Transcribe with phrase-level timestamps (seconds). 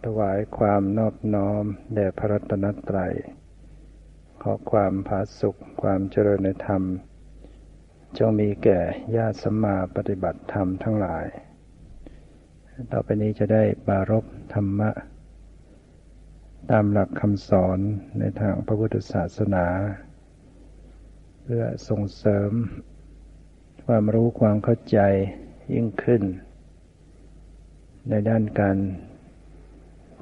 [0.00, 1.64] อถวายความนอบน้อม
[1.94, 3.14] แด่พระรัตนตรัย
[4.42, 6.82] ขอความผาสุขความเจริญในธรรม
[8.18, 8.80] จงมีแก่
[9.16, 11.26] ญาติสัมมาปฏิบัติธรรมทั้งหลาย
[12.92, 14.90] ต่อไปนี้จะได้บารบธรรมะ
[16.70, 17.78] ตามหลักคำสอน
[18.18, 19.66] ในทางพระพุทธศาสนา
[21.42, 22.50] เพื่อส่งเสริม
[23.86, 24.98] ความรู้ความเข้าใจ
[25.72, 26.22] ยิ่งขึ้น
[28.08, 28.76] ในด้านการ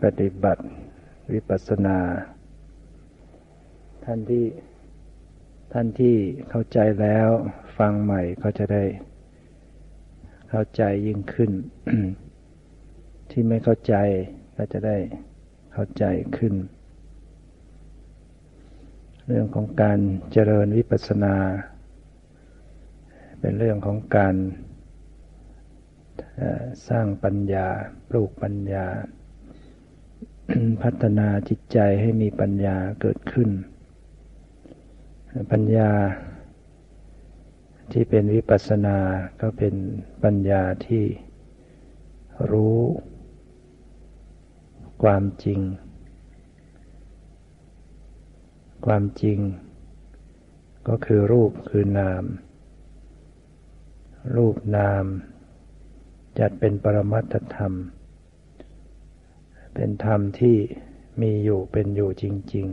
[0.02, 0.62] ปฏิบัติ
[1.32, 1.98] วิปัสสนา
[4.04, 4.46] ท่านที่
[5.72, 6.16] ท่านที่
[6.48, 7.28] เข้าใจแล้ว
[7.78, 8.84] ฟังใหม่ก็จะได้
[10.50, 11.50] เข้าใจยิ่งขึ้น
[13.30, 13.94] ที่ไม่เข้าใจ
[14.56, 14.96] ก็จะได้
[15.72, 16.04] เข้าใจ
[16.36, 16.54] ขึ้น
[19.26, 19.98] เรื่องของการ
[20.32, 21.34] เจริญวิปัสสนา
[23.40, 24.34] เป็นเรื่องของการ
[26.88, 27.66] สร้างปัญญา
[28.08, 28.86] ปลูกปัญญา
[30.82, 33.50] พัฒนาจิตใจให้มีปัญญาเกิดขึ้น
[35.52, 35.90] ปัญญา
[37.92, 38.98] ที่เป็นวิปัสสนา
[39.40, 39.74] ก็เป็น
[40.24, 41.04] ปัญญาที่
[42.50, 42.78] รู้
[45.02, 45.60] ความจริง
[48.86, 49.38] ความจริง
[50.88, 52.24] ก็คือรูปคือนาม
[54.36, 55.04] รูปนาม
[56.38, 57.74] จัดเป็นปรมัตธรรม
[59.80, 60.56] เป็นธรรมที่
[61.22, 62.24] มีอยู่เป็นอยู่จ
[62.54, 62.66] ริง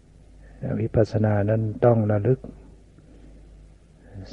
[0.00, 2.40] ๆ วิปัสสนานั้นต้องระลึก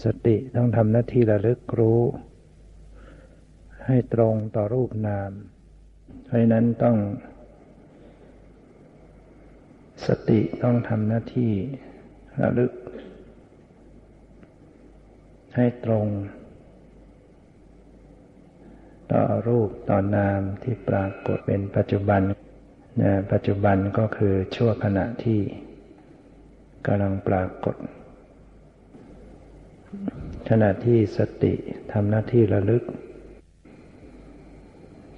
[0.04, 2.02] สติต้องทำหน้าที่ระลึกรู้
[3.86, 5.32] ให้ตรงต่อรูปนาม
[6.26, 6.98] เพราะนั้นต้อง
[10.08, 11.52] สติต้องทำหน้าที่
[12.42, 12.72] ระลึก
[15.56, 16.06] ให้ตรง
[19.12, 22.22] ต่อรูปต่อนามที่ปรากฏเป็นปัจจุบัน
[23.02, 25.42] นะปัจจุบันก็คือชั่วขณะที่
[26.86, 27.76] กำลังปรากฏ
[30.50, 31.54] ขณะที่สติ
[31.92, 32.84] ทำหน้าที่ระลึก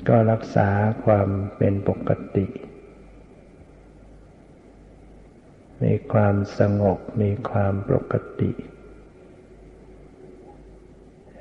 [0.07, 0.69] ก็รักษา
[1.05, 2.45] ความเป็นปกติ
[5.83, 8.51] มีความสงบมีความปกติ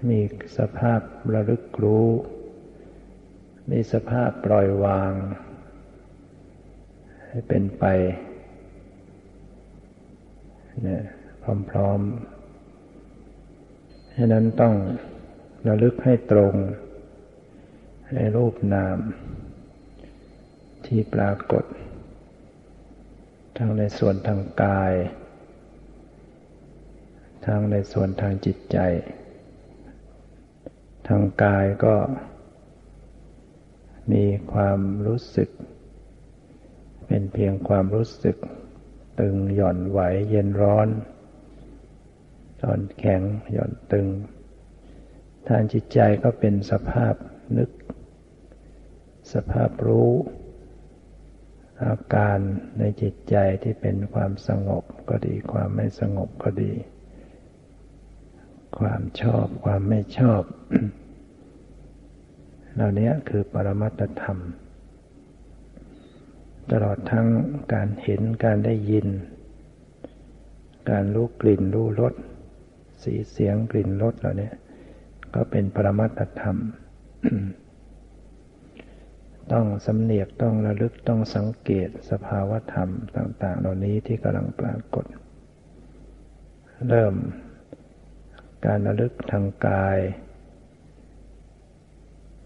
[0.09, 0.21] มี
[0.59, 1.01] สภาพ
[1.35, 2.07] ระลึกรู้
[3.71, 5.13] มีสภาพปล่อยวาง
[7.29, 7.85] ให้เป็นไป
[10.83, 11.03] เนี่ย
[11.71, 14.75] พร้อมๆฉะนั้นต้อง
[15.67, 16.55] ระลึกให้ตรง
[18.15, 18.99] ในรูปนาม
[20.87, 21.65] ที่ปรากฏ
[23.57, 24.93] ทั้งในส่วนทางกาย
[27.47, 28.79] ทั้งในส่วนทางจิตใจ
[31.09, 31.95] ทางกายก็
[34.13, 35.51] มีความรู้สึก
[37.07, 38.37] เป็นเพียงความรู้สึก
[39.21, 40.89] ตึงหย่อนไหวเย็นร้อน
[42.65, 44.07] อ่อนแข็งหย่อนตึง
[45.49, 47.15] ทางจิตใจก็เป็นสภาพ
[47.57, 47.71] นึก
[49.33, 50.13] สภาพรู้
[51.85, 52.39] อาการ
[52.79, 56.73] ในจิตใจที่เป็นความสงบก็ดี ความไม่สงบก็ดี
[58.79, 60.43] ความชอบความไม่ชอบ
[62.75, 64.39] เหล่านี้คือปรมัตธรรม
[66.71, 67.29] ตลอดทั้ง
[67.73, 69.07] การเห็นการได้ยิน
[70.91, 72.15] การรู้กลิ่นรู้รส
[73.03, 74.51] สีเสียงกลิ่นรสเหล่านี้
[75.35, 76.57] ก็เป็นปรมัตธรรม
[79.53, 85.07] ต้องสำเนียกต้องระลึกต้องสังเกตสภาวธรรมต่าง ๆ เหล่านี้ที่กำลังปรากฏ
[86.89, 87.15] เริ่ม
[88.67, 89.99] การระลึกทางกาย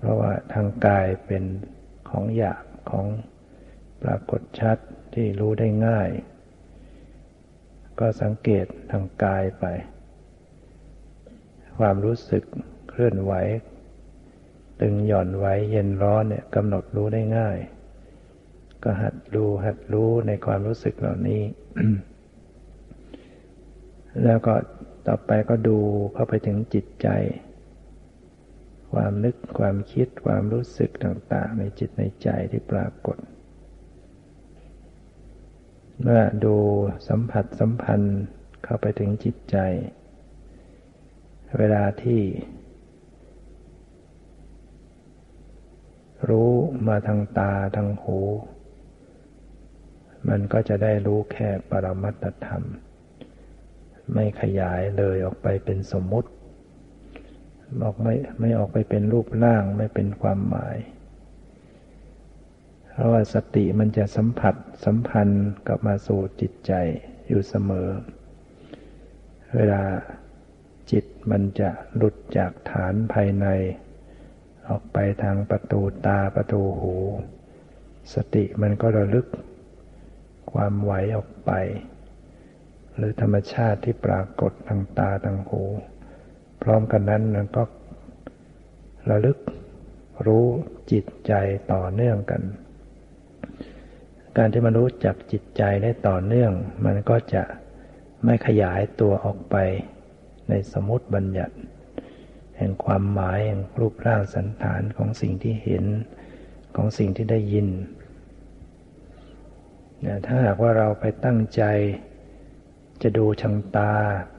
[0.06, 1.44] ราะว่าทางกายเป็น
[2.10, 3.06] ของหยาบของ
[4.02, 4.78] ปรากฏชัด
[5.14, 6.10] ที่รู้ได้ง่าย
[7.98, 9.64] ก็สังเกตทางกายไป
[11.78, 12.44] ความรู้สึก
[12.88, 13.32] เคลื่อนไหว
[14.80, 17.58] ตึงหย่อนไหวเย็นร้อนเนี่ยกำหนดรู้ได้ง่าย
[18.82, 21.42] ก็หัดดูหัดรู้ในความรู้สึกเหล่านี้
[24.24, 24.54] แล้วก็
[25.06, 25.78] ต่อไปก็ดู
[26.12, 27.08] เข้าไปถึงจิตใจ
[28.96, 33.16] ความนึกความคิดความรู้สึกต่างๆ ในจิตในใจที่ปรากฏ
[36.00, 36.56] เมื่อดู
[37.08, 38.18] สัมผัสสัมพันธ์
[38.64, 39.56] เข้าไปถึงจิตใจ
[41.58, 42.22] เวลาที่
[46.28, 46.50] รู้
[46.88, 48.18] มาทางตาทางหู
[50.28, 52.62] มันก็จะได้รู้แค่ปรมัตธรรม
[54.14, 56.30] ไม่ขยายเลยออกไปเป็นสมมุติ
[57.82, 60.76] ออกไม่ไม่ออกไปเป็นรูปร่างไม่เป็นความหมาย
[62.90, 64.54] เพราะว่าสติมันจะสัมผัส
[64.84, 66.72] สัมพันธ์กับมาสู่จิตใจ
[67.28, 67.88] อยู่เสมอ
[69.54, 69.82] เวลา
[70.90, 73.46] จิตมันจะหลุดจากฐานภายใน
[74.68, 76.94] ออกไปทางประตูตาประตูหู
[78.14, 79.26] สติมันก็ระลึก
[80.52, 81.52] ความไหวออกไป
[82.96, 85.62] หรือธรรมชาติที่ปรากฏทางตาทางหู
[86.68, 87.62] ร้อมกันนั้นมันก็
[89.10, 89.38] ระลึก
[90.26, 90.46] รู้
[90.92, 91.32] จิตใจ
[91.72, 92.42] ต่อเนื่องกัน
[94.36, 96.52] การที่มันรู้จักจิตใจได้ต่อเนื่อง
[96.84, 97.42] มันก็จะ
[98.24, 99.56] ไม่ขยายตัวออกไป
[100.48, 101.56] ในสมมติบัญญัติ
[102.56, 105.84] แห่งความหมายแห่งรูปร่างสันฐานของสิ่งที่เห็น
[106.76, 107.68] ของสิ่งที่ได้ยิน
[110.26, 111.62] ถ้าหากว่าเราไปตั้งใจ
[113.02, 113.94] จะดูทางตา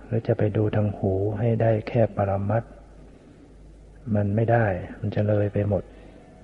[0.08, 2.64] หรือจะไปดูทางหูให้ได้แค่ปรมัต
[4.16, 4.66] มันไม่ได้
[5.00, 5.84] มันจะเลยไปหมด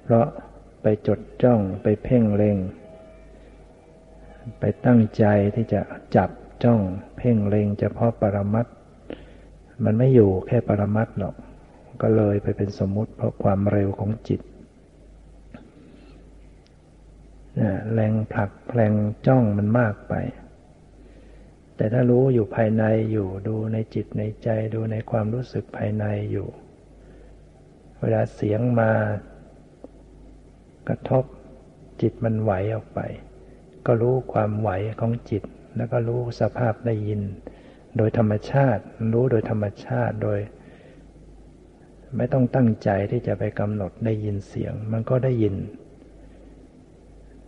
[0.04, 0.26] เพราะ
[0.82, 2.58] ไปจดจ้องไปเพ่งเล็ง
[4.60, 5.26] ไปตั้งใจ
[5.56, 5.82] ที่จะ
[6.16, 6.30] จับ
[6.64, 6.82] จ้อง
[7.18, 8.66] เพ่งเล็งเฉพาะปรมัต
[9.84, 11.36] มันไม่อยู่แค่ปรมัตหรอก
[12.02, 14.42] ก็เลยไปเป็นสมมุติเพราะความเร็วของจิต
[17.94, 18.94] แรงผลักแรง
[19.28, 20.14] จ้องมันมากไป
[21.84, 26.48] แต่ถ้ารู้อยู่ภายในอยู่ดูในจิตในใจดูในความรู้สึกภายในอยู่
[28.00, 28.92] เวลาเสียงมา
[30.88, 31.24] กระทบ
[32.02, 33.00] จิตมันไหวออกไป
[33.86, 34.70] ก็รู้ความไหว
[35.00, 35.44] ของจิต
[35.78, 37.22] แล้วก็รู้สภาพได้ยิน
[37.98, 38.84] โดยธรรมชาติ
[39.14, 40.40] รู้โดยธรรมชาติโดย
[42.16, 45.56] ไม่ต้องตั้งใจที่จะไปกำหนดได้ยินเสียง มันก็ได้ยิน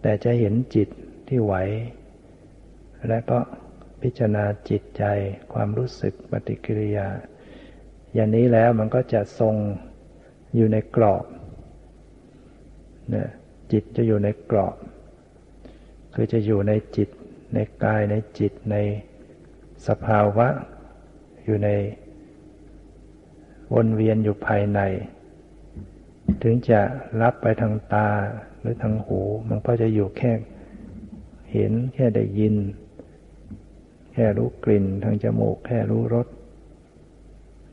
[0.02, 0.88] แต่จะเห็นจิต
[1.28, 1.54] ที่ไหว
[3.10, 3.40] และก็
[4.06, 5.04] พิจารณาจิตใจ
[5.54, 7.08] ความรู้สึกปฏิกิริยา
[8.14, 9.56] อย่างนี้แล้วมันก็จะทรง
[10.56, 11.26] อยู่ในกรอบ
[13.10, 13.28] เนี่ย
[13.72, 14.76] จิตจะอยู่ในกรอบ
[16.14, 17.10] คือจะอยู่ในจิต
[17.54, 18.76] ในกายในจิตใน
[19.88, 20.48] สภาวะ
[21.44, 21.70] อยู่ใน
[23.74, 24.80] วนเวียนอยู่ภายใน
[26.44, 26.82] ถึงจะ
[27.22, 28.10] รับไปทางตา
[28.60, 30.32] หรือทางหู มันก็จะอยู่แค่
[31.52, 32.56] เห็นแค่ได้ยิน
[34.16, 36.28] แค่รู้กลิ่นทางจมูก แค่รู้รส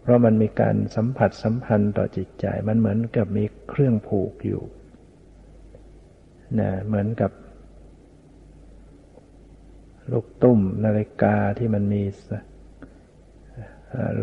[0.00, 4.62] เพราะมันมีการสัมผัสสัมพันธ์ต่อจิตใจ มันเหมือนกับมีเครื่องผูกอยู่
[6.60, 7.30] นะเหมือนกับ
[10.12, 12.02] ลูกตุ้มนาฬิกาที่มันมี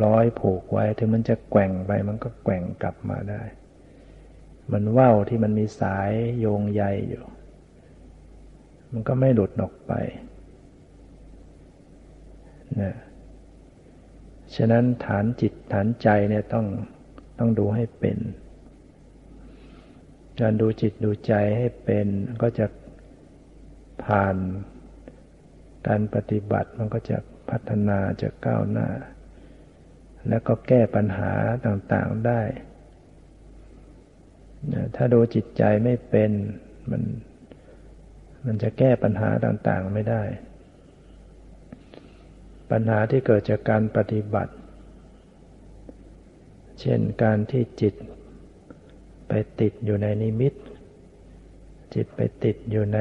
[0.04, 3.42] ร้อยผูกไว้ ถึงมันจะแกว่งไป มันก็แกว่งกลับมาได้
[4.72, 7.24] มันว่าวที่มันมีสายโยงใยอยู่
[8.92, 9.94] มันก็ไม่หลุดออกไป
[12.82, 12.94] นะ
[14.56, 16.66] ฉะนั้นฐานจิตฐานใจเนี่ยต้อง
[17.40, 18.18] ต้องดูให้เป็น
[20.42, 22.08] การดูจิตดูใจให้เป็น
[22.42, 22.66] ก็จะ
[24.04, 24.36] ผ่าน
[25.88, 27.18] การปฏิบัติมันก็จะ
[27.50, 28.88] พัฒนาจะก้าวหน้า
[30.30, 31.32] แล้วก็แก้ปัญหา
[31.66, 32.42] ต่างๆได้
[34.96, 36.32] ถ้าดูจิตใจไม่เป็น
[36.90, 37.02] มัน
[38.46, 40.24] มันจะแก้ปัญหาต่างๆไม่ได้
[42.72, 44.54] ปัญหาที่เกิดจากการปฏิบัติ
[46.80, 47.96] เช่นการที่จิต
[49.28, 50.54] ไปติดอยู่ในนิมิต
[51.94, 53.00] จิตไปติดอยู่ใน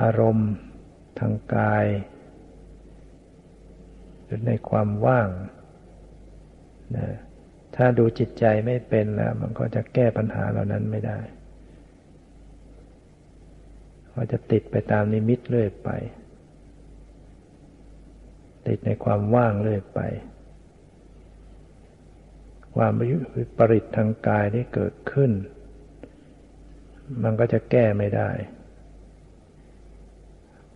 [0.00, 0.50] อารมณ์
[1.18, 1.86] ทางกาย
[4.24, 5.28] หรือในความว่าง
[6.96, 7.06] นะ
[7.76, 11.18] ถ้าดูจิตใจไม่เป็นแล้วมันก็จะแก้ปัญหาเหล่านั้นไม่ได้
[14.14, 15.90] ก็จะติดไปตามนิมิตเรื่อยไป
[18.66, 20.00] ติดในความว่างเรื่อยไป
[22.76, 25.30] ความวิปริตทางกายที่เกิดขึ้น
[27.22, 28.30] มันก็จะแก้ไม่ได้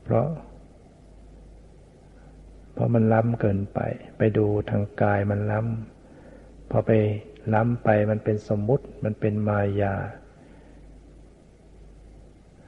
[0.02, 0.26] เพราะ
[2.72, 3.80] เพราะมันล้ำเกินไป
[4.18, 6.90] ไปดูทางกายมันล้ำพอไป
[7.54, 9.94] ล้ำไปมันเป็นสมมุติมันเป็นมายา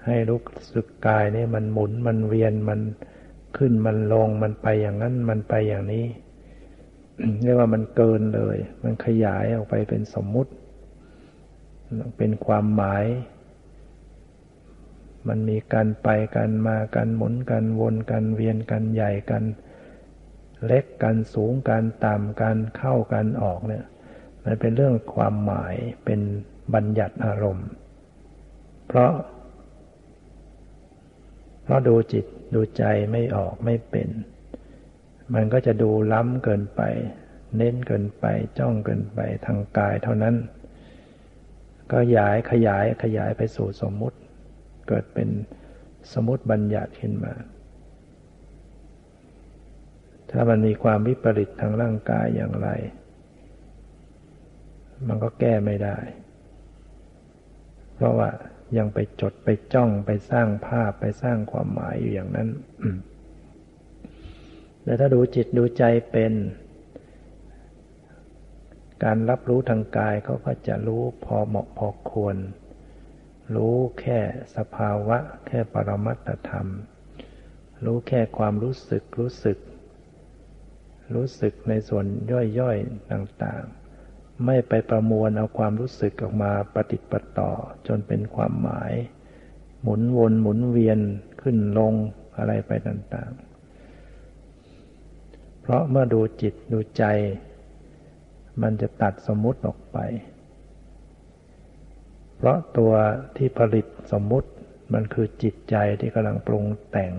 [0.07, 0.41] ให้รู้
[0.75, 2.81] สึกกายนี่มันหมุนมันเวียนมัน
[3.57, 6.07] ขึ้นมันลงมันไปอย่างนั้น มันไปอย่างนี้
[7.43, 10.52] เรียกว่ามันเกินเลย มันขยายออกไปเป็นสมมุติ
[12.19, 13.05] เป็นความหมาย
[15.28, 19.45] มันมีการไปกันมากันหมุนกันวนกันเวียนกันใหญ่กัน
[20.67, 23.85] เล็กกันสูงกันต่ำกันเข้ากันออกเนี่ย
[24.45, 25.75] มันเป็นเรื่องความหมาย
[26.05, 26.21] เป็น
[26.75, 27.69] บัญญัติอารมณ์
[28.87, 29.12] เพราะ
[31.62, 32.25] เพราะดูจิต
[32.55, 34.09] ดูใจไม่ออกไม่เป็น
[35.35, 36.83] มันก็จะดูล้ำเกินไป
[37.57, 38.25] เน้นเกินไป
[38.59, 40.35] จ้องเกินไปทางกายเท่านั้น
[41.93, 44.19] ก็ยายขยายขยายไปสู่สมมุติ
[44.88, 45.28] เกิดเป็น
[46.12, 47.35] สมมติบัญญัติขึ้นมา
[50.31, 52.69] ถ้ามันมีความวิปริตทางร่างกายอย่างไร
[55.09, 55.99] มันก็แก้ไม่ได้
[57.95, 58.31] เพราะว่า
[58.77, 62.49] ยังไปจดไปจ้องไปสร้างภาพไปสร้างความหมายอยู่อย่างนั้น
[64.83, 66.33] แต่ถ้าดูจิตดูใจเป็น
[69.05, 72.37] การรับรู้ทางกายเขาก็จะรู้พอเหมาะพอควร
[73.55, 74.21] รู้แค่
[74.57, 76.69] สภาวะ แค่ปรมัตธรรม
[77.85, 79.59] รู้แค่ความรู้สึกรู้สึก
[81.15, 82.05] รู้สึกในส่วน
[82.61, 83.77] ย่อยๆต่างๆ
[84.45, 87.50] ไม่ไปประมวลเอาความรู้สึกออกมาปฏิปต่อ
[87.87, 88.92] จนเป็นความหมาย
[89.83, 90.99] หมุนวนหมุนเวียน
[91.40, 91.95] ขึ้นลง
[92.37, 97.04] อะไรไปต่างๆ เพราะเมื่อดูจิตดูใจ
[98.62, 99.99] มันจะตัดสมมุติออกไป
[102.37, 102.92] เพราะตัว
[103.37, 104.50] ที่ผลิตสมมุติ
[104.92, 107.12] มันคือจิตใจที่กำลังปรุงแต่ง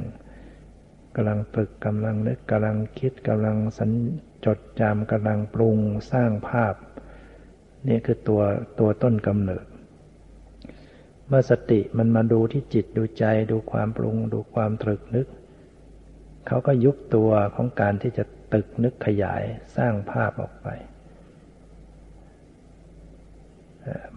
[1.15, 3.91] กำลังตึกกำลังนึกกำลังคิดกำลังสัญ
[4.45, 5.77] จดจำกำลังปรุง
[6.11, 6.73] สร้างภาพ
[7.87, 8.41] นี่คือตัว
[8.79, 9.65] ตัวต้นกำเนิด
[11.27, 15.27] เมื่อสติมันมาดูที่จิตดูใจดูความปรุง ดูความตรึกนึก
[16.47, 19.41] เขาก็ยุบตัวของการที่จะตึกนึกขยาย
[19.77, 20.67] สร้างภาพออกไป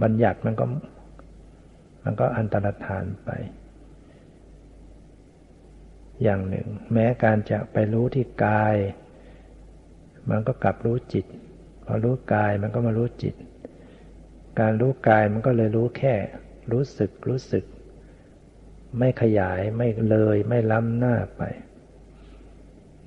[0.02, 0.64] บัญญัติมันก็
[2.04, 3.30] มันก็อันตรธานไป
[6.22, 8.74] อย่างหนึ่ง แม้การจะไปรู้ที่กาย
[10.30, 11.26] มันก็กลับรู้จิต
[11.86, 13.34] พอรู้กายมันก็มารู้จิต
[14.60, 16.14] การรู้กายมันก็เลยรู้แค่
[16.72, 17.64] รู้สึกรู้สึก
[18.98, 21.42] ไม่ขยายไม่เลยไม่ล้ำหน้าไป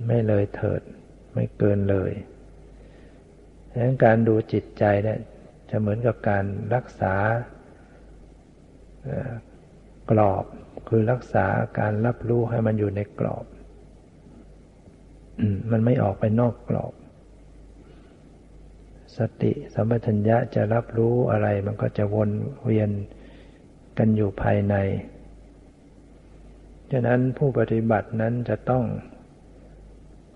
[0.07, 0.81] ไม่เลยเถิด
[1.33, 2.11] ไม่เกินเลย
[3.69, 5.19] ดังนั้นการดูจิตใจเนี่ย
[5.69, 7.13] จะเหมือนกับการรักษา
[10.11, 10.43] กรอบ
[10.87, 11.45] คือรักษา
[11.79, 13.45] การรับรู้ให้มันอยู่ในกรอบ
[15.71, 16.93] มันไม่ออกไปนอกกรอบ
[19.17, 22.31] สติสัมปชัญญะจะรับรู้อะไรมันก็จะวน
[22.63, 22.89] เวียน
[23.97, 24.75] กันอยู่ภายใน
[26.91, 28.83] ฉะนั้นผู้ปฏิบัตินั้นจะต้อง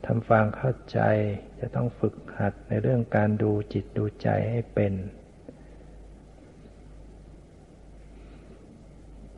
[0.06, 1.00] ทำฟังเข้าใจ
[1.60, 4.94] จะต้องฝึกหัดในเรื่องการดูจิตดูใจให้เป็น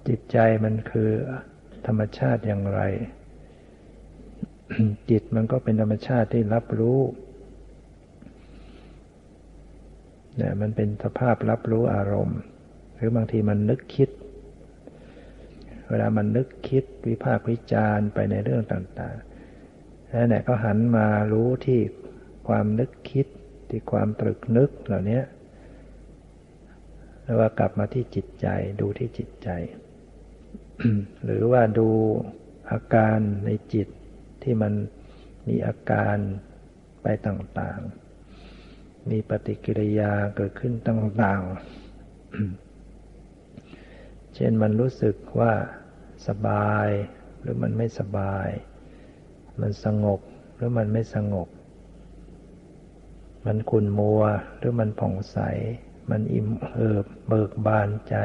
[0.08, 1.12] จิตใจมันคือ
[1.88, 2.82] ธรรมชาติอย่างไร
[5.10, 7.00] จิตมันก็เป็นธรรมชาติที่รับรู้
[10.38, 12.40] เนี่ยมันเป็นสภาพรับรู้อารมณ์
[12.96, 14.10] หรือบางทีมันนึกคิด
[15.90, 21.80] เวลามันนึกคิดวิพากษ์วิจารณ์ไปในเรื่องต่างๆนั่นแหละก็หันมารู้ที่
[22.48, 23.28] ความนึกคิด
[23.70, 25.22] ที่ความตรึกนึกเหล่านี้
[27.24, 28.48] แล้วว่ากลับมาที่จิตใจ
[28.82, 29.50] ดูที่จิตใจ
[31.26, 31.90] หรือว่าดู
[32.72, 33.88] อาการในจิต
[34.44, 34.74] ที่มัน
[35.48, 36.18] มีอาการ
[37.02, 38.01] ไปต่างๆ
[39.10, 45.54] มีปฏิกิริยาเกิดขึ้นต่างๆ เช่นมันรู้สึกว่า
[46.28, 46.88] สบาย
[47.42, 48.48] หรือมันไม่สบาย
[49.62, 50.20] มันสงบ
[50.56, 51.48] หรือมันไม่สงบ
[53.46, 54.22] มันขุ่นมัว
[54.58, 55.38] หรือมันผ่องใส
[56.10, 58.16] มันอิ่มเอิบเบิกบานใจ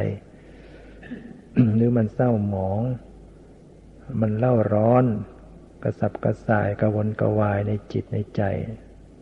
[1.77, 2.81] หรือมันเศร้าหมอง
[4.21, 5.05] มันเล่าร้อน
[5.83, 8.43] กระสับกระส่ายกระวนกระวายในจิตในใจ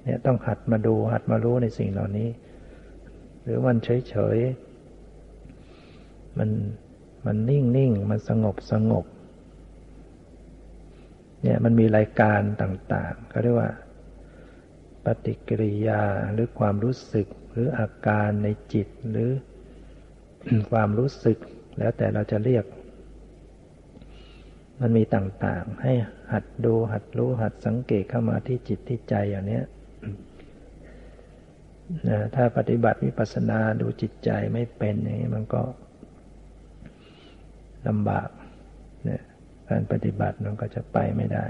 [0.04, 2.28] เนี่ยต้องหัดมาดูหัดมารู้ในสิ่งเหล่านี้
[3.42, 4.38] หรือมันเฉยเฉย
[6.38, 6.50] มัน
[7.26, 9.04] มันนิ่งนิ่งมันสงบสงบ
[11.42, 13.70] เนี่ยมันมีรายการต่างๆเขาเรียกว่า
[15.04, 19.30] ปฏิกิริยาหรือความรู้สึกหรืออาการในจิตหรือ
[20.70, 21.38] ความรู้สึก
[21.78, 22.64] แล้วแต่เราจะเรียก
[24.80, 25.92] มันมีต่างๆ ให้
[26.32, 29.64] หัดดูหัดรู้หัดสังเกตเข้ามาที่จิตที่ใจอย่างเนี้ย
[32.08, 35.62] นะถ้าปฏิบัติวิปัสสนาดูจิตใจไม่เป็นอย่างนี้มันก็
[37.88, 38.28] ลำบาก
[39.08, 39.22] นี่ย
[39.68, 41.46] การปฏิบัติมันก็จะไปไม่ได้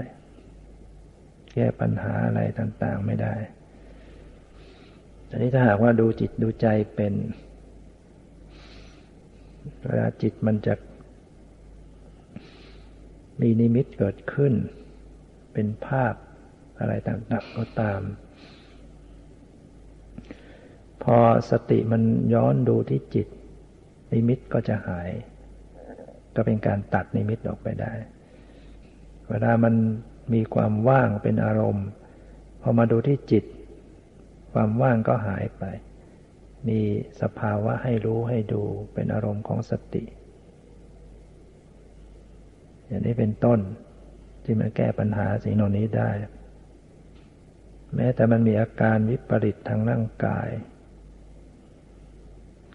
[1.53, 3.35] แก้ปัญหาอะไรต่างๆไม่ได้
[5.29, 7.13] อันนี้ถ้าหากว่าดูจิตดูใจเป็น
[9.85, 10.75] เวลาจิตมันจะ
[13.41, 14.53] มีนิมิตเกิดขึ้น
[15.53, 16.13] เป็นภาพ
[16.79, 18.01] อะไรต่างๆก็ตาม
[21.05, 21.17] พอ
[21.49, 22.01] สติมัน
[22.33, 23.27] ย้อนดูที่จิต
[24.11, 25.09] นิมิตก็จะหาย
[26.35, 27.93] ก็เป็นการตัดนิมิตออกไปได้
[29.29, 29.75] เวลามัน
[30.33, 31.87] มีความว่างเป็นอารมณ์
[32.61, 33.43] พอมาดูที่จิต
[34.53, 35.63] ความว่างก็หายไป
[36.67, 36.79] มี
[37.21, 40.03] สภาวะให้รู้ให้ดูเป็นอารมณ์ของสติ
[42.85, 43.59] อย่างนี้เป็นต้น
[44.43, 46.09] ที่มันแก้ปัญหาสิ่งเหล่านี้ได้
[47.95, 50.47] แม้แต่มันมีอาการวิปริตทางร่างกาย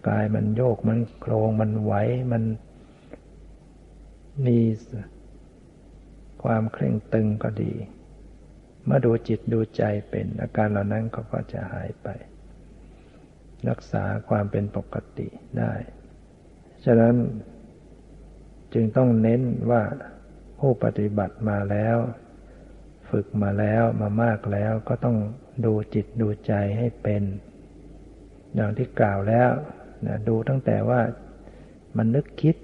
[0.09, 1.93] กายมันโยกมันโครงมันไหว
[2.33, 2.43] มัน
[4.47, 4.59] มี
[6.43, 7.73] ความเคร่งตึงก็ดี
[8.85, 12.09] เมื่อดูจิตดูใจเป็น อาการเหล่านั้นก็จะหายไป
[13.69, 15.29] รักษาความเป็นปกติ
[15.59, 15.73] ได้
[16.85, 17.15] ฉะนั้น
[18.73, 19.83] จึงต้องเน้นว่า
[20.59, 21.97] ผู้ปฏิบัติมาแล้ว
[23.11, 25.17] ฝึกมาแล้วมามากแล้วก็ต้อง
[25.65, 27.23] ดูจิตดูใจให้เป็น
[28.55, 29.51] อย่างที่กล่าวแล้ว
[30.07, 31.01] นะดูตั้งแต่ว่า
[31.97, 32.57] มันนึกคิด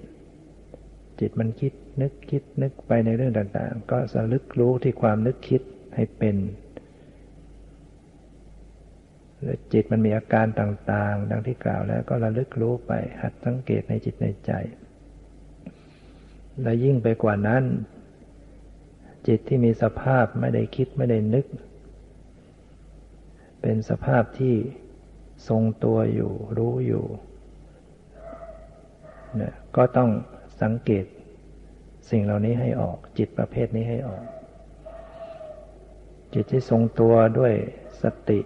[1.19, 5.61] จิตมันคิดนึกคิดนึกไปในเรื่องต่างๆ ก็สลึกรู้ที่ความนึกคิด
[5.95, 6.35] ให้เป็น
[9.43, 12.91] แล้วจิตมันมีอาการต่างๆ ดังที่กล่าวแล้วก็ระลึกรู้ไป
[13.21, 14.51] หัดสังเกตในจิตในใจ
[16.61, 17.63] และยิ่งไปกว่านั้น
[19.27, 21.45] จิตที่มีสภาพไม่ได้คิดไม่ได้นึก
[23.61, 24.55] เป็นสภาพที่
[25.47, 27.05] ทรงตัวอยู่รู้อยู่
[29.37, 30.09] เนี่ยก็ต้อง
[30.61, 31.05] สังเกต
[32.09, 34.23] สิ่งเหล่านี้ให้ออก จิตประเภทนี้ให้ออก
[36.33, 37.53] จิตที่ทรงตัวด้วย
[38.01, 38.39] สติ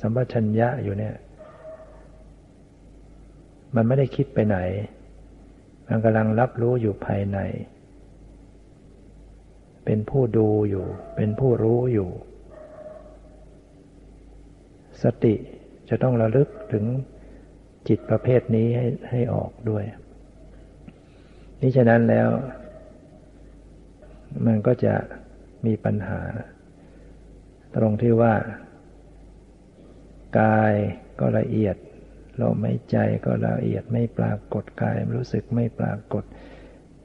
[0.00, 1.14] สัมปชัญญะอยู่เนี่ย
[3.74, 4.58] มันไม่ได้คิดไปไหน
[5.88, 7.38] มันกำลังรับรู้อยู่ภายใน
[9.84, 12.08] เป็นผู้ดูอยู่ เป็นผู้รู้อยู่
[15.02, 15.34] สติ
[15.88, 16.84] จะต้องระลึกถึง
[17.88, 19.84] จิตประเภทนี้ให้ให้ออกด้วย
[21.60, 22.28] นี่ฉะนั้นแล้ว
[24.46, 24.94] มันก็จะ
[25.66, 26.20] มีปัญหา
[27.76, 28.34] ตรงที่ว่า
[30.40, 30.74] กาย
[31.20, 31.76] ก็ละเอียด
[32.40, 36.24] ลมหายใจก็ละเอียดไม่ปรากฏกายรู้สึกไม่ปรากฏ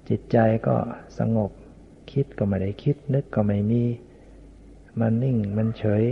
[0.10, 0.78] จิตใจก็
[1.20, 1.52] สงบ
[2.12, 3.84] คิดก็ไม่ได้คิด นึกก็ไม่มี
[5.00, 6.04] มันนิ่งมันเฉย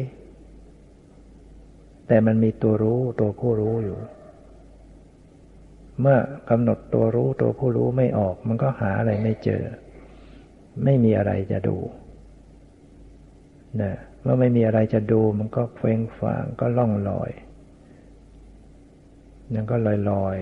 [2.07, 3.97] แต่มันมีตัวรู้ตัวผู้รู้อยู่
[6.01, 6.17] เมื่อ
[6.49, 9.63] กำหนดตัวรู้ตัวผู้รู้ไม่ออก มันก็หาอะไรไม่เจอ
[10.83, 11.77] ไม่มีอะไรจะดู
[13.81, 17.31] นะเมื่อไม่มีอะไรจะดูมันก็เฟ้งฟางก็ล่องลอย
[19.53, 20.39] นั่นก็ลอยลอย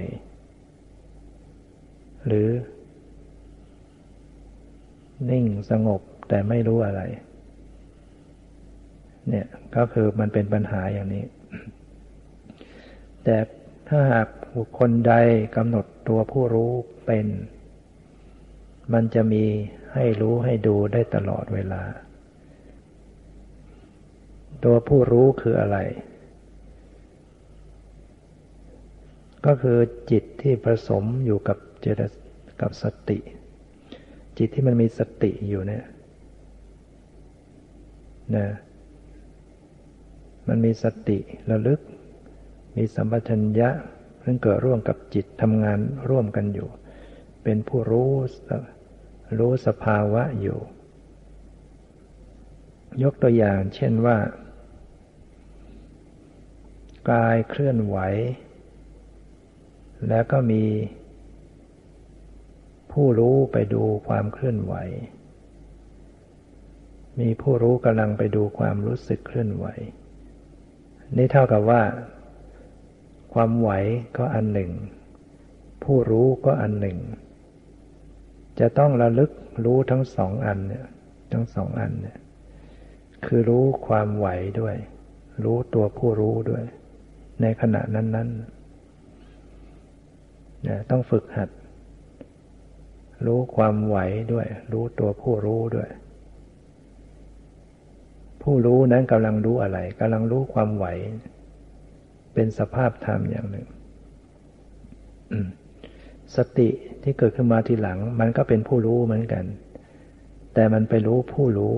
[2.28, 2.50] หรือ
[5.30, 7.02] นิ่งสงบแต่ไม่รู้อะไร
[9.30, 11.24] เนี่ยก็คือมันเป็นปัญหาอย่างนี้
[13.24, 13.38] แต่
[13.88, 15.13] ถ้าหากบุคคลใด
[15.56, 16.71] กำหนดตัวผู้รู้
[17.06, 17.28] เป็น
[18.93, 19.43] มันจะมี
[19.93, 21.84] ให้รู้ให้ดูได้ตลอดเวลา
[24.63, 25.78] ตัวผู้รู้คืออะไร
[29.45, 29.78] ก็คือ
[30.12, 32.02] จิตที่ผสมอยู่กับเจต
[32.62, 33.19] กับสติ
[34.38, 35.86] จิตที่มันมีสติอยู่เนี่ย
[38.36, 38.48] นะ
[40.48, 41.17] มันมีสติ
[41.52, 41.80] ระลึก
[42.76, 43.70] มีสัมปชัญญะ
[44.24, 46.70] ซึ่งเกิดร่วมกับจิตทำงานร่วมกันอยู่
[47.44, 48.12] เป็นผู้รู้
[49.40, 50.60] รู้สภาวะอยู่
[53.04, 54.18] ยกตัวอย่างเช่นว่า
[57.12, 57.98] กายเคลื่อนไหว
[60.10, 60.64] แล้วก็มี
[62.92, 64.76] ผู้รู้ไปดูความเคลื่อนไหว
[67.20, 69.66] มีผู้รู้กำลังไปดูความรู้สึกเคลื่อนไหว
[71.18, 71.82] นี่เท่ากับว่า
[73.38, 73.71] ความไหว
[74.17, 74.71] ก็อันหนึ่ง
[75.84, 76.98] ผู้รู้ก็อันหนึ่ง
[78.60, 79.32] จะต้องระลึก
[79.65, 80.86] รู้ทั้งสองอันเนี่ย
[81.32, 82.17] ทั้งสองอันเนี่ย
[83.26, 84.28] คือรู้ความไหว
[84.60, 84.76] ด้วย
[85.43, 86.63] รู้ตัวผู้รู้ด้วย
[87.41, 91.50] ในขณะนั้นๆเนี่ยต้องฝึกหัด
[93.26, 93.98] รู้ความไหว
[94.34, 95.89] ด้วย รู้ตัวผู้รู้ด้วย
[98.41, 100.86] ผู้รู้นั้นกำลังรู้อะไรกำลังรู้ความไหว
[102.36, 103.67] เป็นสภาพธรรมอย่างหนึ่ง
[106.36, 106.69] สติ
[107.04, 109.45] ที่เกิดขึ้นมาทีหลัง มันก็เป็นผู้รู้เหมือนกัน
[110.54, 111.76] แต่มันไปรู้ผู้รู้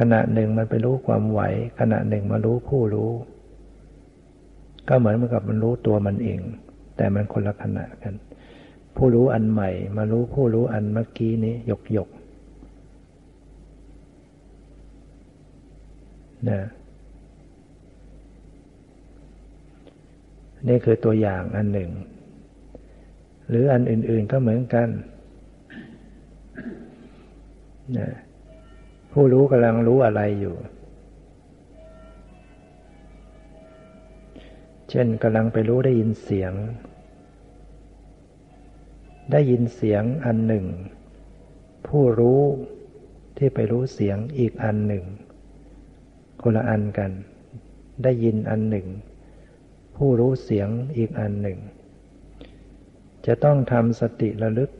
[0.12, 1.40] ณะหนึ่งมันไปรู้ความไหว
[1.80, 3.10] ขณะหนึ่งมารู้ผู้รู้
[4.88, 6.40] ก็เหมือนกับมันรู้ตัวมันเอง
[6.96, 8.14] แต่มันคนละขณะกัน
[8.96, 12.08] ผู้รู้อันใหม่ มารู้ผู้รู้อันเมื่อกี้นี้หยกหยก
[16.48, 16.60] นะ
[20.68, 21.90] นี่คือตัวอย่างอันหนึ่ง
[23.48, 24.88] หรืออันอื่น ๆก็เหมือนกัน
[27.98, 28.08] นะ
[29.12, 30.56] ผู้รู้กำลังรู้อะไรอยู่
[34.90, 36.52] เช่นกำลังไปรู้ได้ยินเสียง
[39.32, 40.64] ได้ยินเสียงอันหนึ่ง
[41.88, 42.42] ผู้รู้
[43.38, 45.04] ที่ไปรู้เสียงอีกอันหนึ่ง
[46.42, 47.10] คนละอันกัน
[48.02, 48.86] ได้ยินอันหนึ่ง
[49.96, 51.58] ผู้รู้เสียงอีกอันหนึ่ง
[53.26, 54.70] จะต้องทำสติระลึก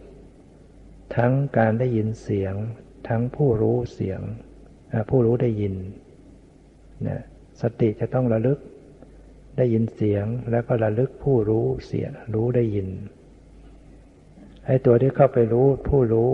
[1.16, 2.54] ทั้งการได้ยินเสียง
[3.08, 4.20] ทั้งผู้รู้เสียง
[5.10, 5.74] ผู้รู้ได้ยิน
[7.06, 7.20] นะ
[7.62, 8.58] สติจะต้องระลึก
[9.58, 12.88] ได้ยินเสียงแล้วก็ระลึกผู้รู้เสียงรู้ได้ยิน
[14.66, 16.30] ไอ้ตัวที่เข้าไปรู้ผู้รู้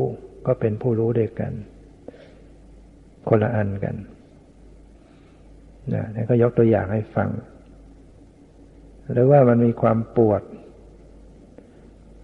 [0.46, 1.52] ก็เป็นผู้รู้เดียวกัน
[3.28, 3.96] คนละอันกัน
[5.94, 7.28] นะนี่ก็ยกตัวอย่างให้ฟัง
[9.10, 10.42] หรือว่ามันมีความปวด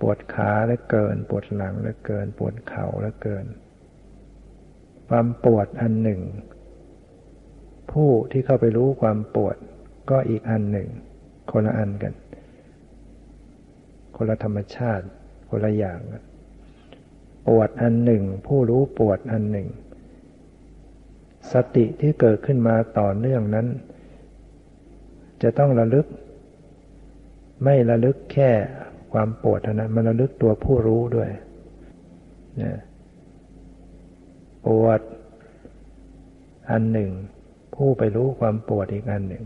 [0.00, 3.46] ปวดขาแล้วเกิน ปวดหลังแล้วเกิน ปวดเข่าแล้วเกิน
[5.08, 6.20] ความปวดอันหนึ่ง
[7.92, 9.56] ผู้ที่เข้าไปรู้ความปวด
[10.10, 10.88] ก็อีกอันหนึ่ง
[11.50, 12.14] คนละอันกัน
[14.16, 15.06] คนละธรรมชาติ
[15.48, 16.00] คนละอย่าง
[17.48, 19.68] ปวดอันหนึ่ง ผู้รู้ปวดอันหนึ่ง
[21.52, 23.66] สติที่เกิดขึ้นมาต่อเนื่องนั้น
[25.42, 26.06] จะต้องระลึก
[27.64, 28.50] ไม่ระลึกแค่
[29.12, 31.30] ความปวดเท่านั้นมันระลึกตัวผู้รู้ด้วย
[34.66, 35.00] ปวด
[36.70, 37.10] อันหนึ่ง
[37.74, 39.44] ผู้ไปรู้ความปวดอีกอันหนึ่ง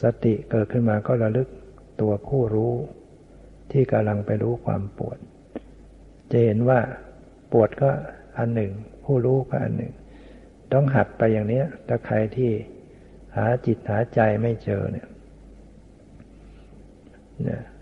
[0.00, 1.48] สติเกิดขึ้นมาก็ระลึก
[2.00, 2.72] ตัวผู้รู้
[3.72, 5.18] ที่กำลังไปรู้ความปวด
[6.30, 6.80] จะเห็นว่า
[7.52, 7.90] ปวดก็
[8.38, 8.72] อันหนึ่ง
[9.04, 9.92] ผู้รู้ก็อันหนึ่ง
[10.72, 12.50] ต้องหัดไปอย่างนี้ถ้าใครที่
[13.36, 15.08] หาจิตหาใจไม่เจอเนี่ย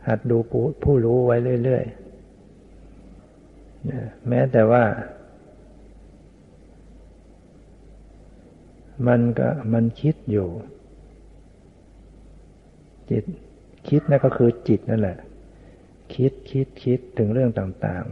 [0.09, 0.37] หัดดู
[0.83, 4.85] ผู้รู้ไว้เรื่อยๆแม้แต่ว่า
[9.09, 10.49] มันก็มันคิดอยู่
[13.11, 13.25] จิต
[13.89, 15.19] คิดนั่นก็คือจิตนั่นแหละ
[16.15, 18.05] คิดคิดคิดถึงเรื่องต่าง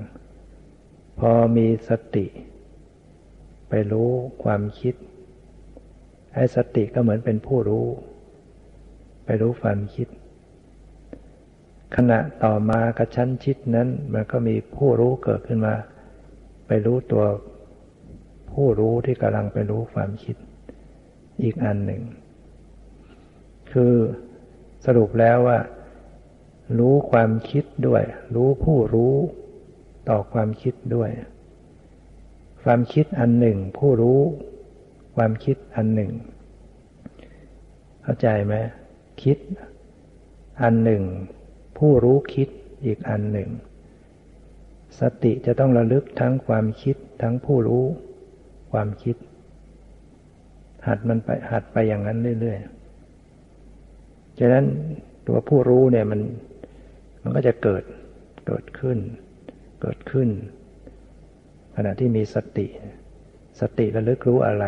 [0.56, 2.26] ๆ พอมีสติ
[3.68, 4.10] ไปรู้
[4.44, 4.94] ความคิด
[6.34, 7.86] ไอ้สติก็เหมือนเป็นผู้รู้
[9.24, 10.08] ไปรู้ความคิด
[11.96, 15.74] ขณะต่อมากระชั้นชิดนั้น มันก็มีผู้รู้เกิดขึ้นมา
[16.66, 17.24] ไปรู้ตัว
[18.52, 20.36] ผู้รู้ที่กำลังไปรู้ความคิด
[21.42, 22.02] อีกอันหนึ่ง
[23.72, 23.94] คือ
[24.86, 25.58] สรุปแล้วว่า
[26.78, 28.02] รู้ความคิดด้วย
[28.34, 29.14] รู้ผู้รู้
[30.08, 31.10] ต่อความคิดด้วย
[32.62, 34.20] ความคิดอันหนึ่ง ผู้รู้
[35.16, 36.12] ความคิดอันหนึ่ง
[38.02, 38.54] เข้าใจไหม
[39.22, 39.38] คิด
[40.62, 41.02] อันหนึ่ง
[41.78, 42.48] ผู้รู้คิด
[42.84, 43.48] อีกอันหนึ่ง
[45.00, 47.84] สติจะต้องระลึกทั้งความคิดทั้งผู้รู้
[48.72, 49.16] ความคิด
[50.86, 54.64] หัดมันไปหัดไปอย่างนั้นเรื่อยๆฉะนั้น
[55.26, 56.20] ตัวผู้รู้เนี่ยมัน
[57.22, 57.82] มันก็จะเกิด
[58.46, 58.98] เกิดขึ้น
[59.82, 60.28] เกิดขึ้น
[61.76, 62.66] ขณะที่มีสติ
[63.60, 64.66] สติระลึกรู้อะไร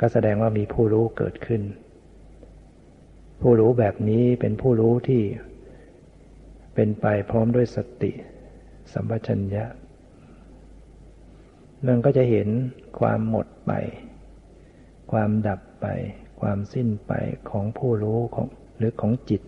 [0.00, 1.62] ก็แสดงว่ามีผู้รู้เกิดขึ้น
[3.42, 5.22] ผู้รู้แบบนี้เป็นผู้รู้ที่
[6.82, 8.12] เป็นไปพร้อมด้วยสติ
[8.92, 9.64] สัมปชัญญะ
[11.86, 12.48] มันก็จะเห็น
[13.00, 13.72] ความหมดไป
[15.12, 15.86] ความดับไป
[16.40, 17.12] ความสิ้นไป
[17.50, 19.42] ของผู้รู้ของหรือของจิต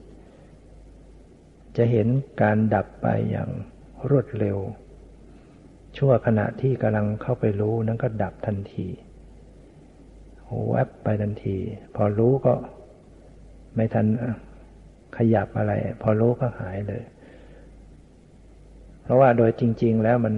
[1.77, 2.09] จะเห็น
[2.43, 3.51] การดับไปอย่าง
[4.11, 4.59] รวดเร็ว
[5.97, 8.87] ชั่วขณะที่กำลังเข้าไปรู้นั้นก็ดับทันที
[10.71, 11.57] แวบไปทันที
[11.95, 12.55] พอรู้ก็
[13.75, 14.07] ไม่ทัน
[15.17, 17.03] ขยับอะไร พอรู้ก็หายเลย
[19.03, 20.35] เพราะว่าโดยจริง ๆ แล้วมัน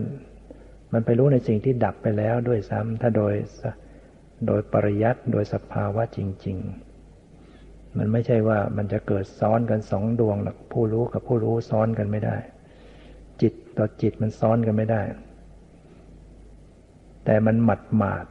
[0.93, 3.35] มันไปรู้ในสิ่งที่ดับไปแล้วด้วยซ้ำถ้าโดย
[4.47, 6.59] โดยปริยัติโดยสภาวะจริง
[7.27, 12.37] ๆ มันไม่ใช่ว่ามันจะเกิดซ้อนกันสองดวงหรอกผู้รู้กับผู้รู้ซ้อนกันไม่ได้
[13.41, 15.03] จิตต่อจิตมันซ้อนกันไม่ได้
[17.25, 18.27] แต่มันหมัดหมาด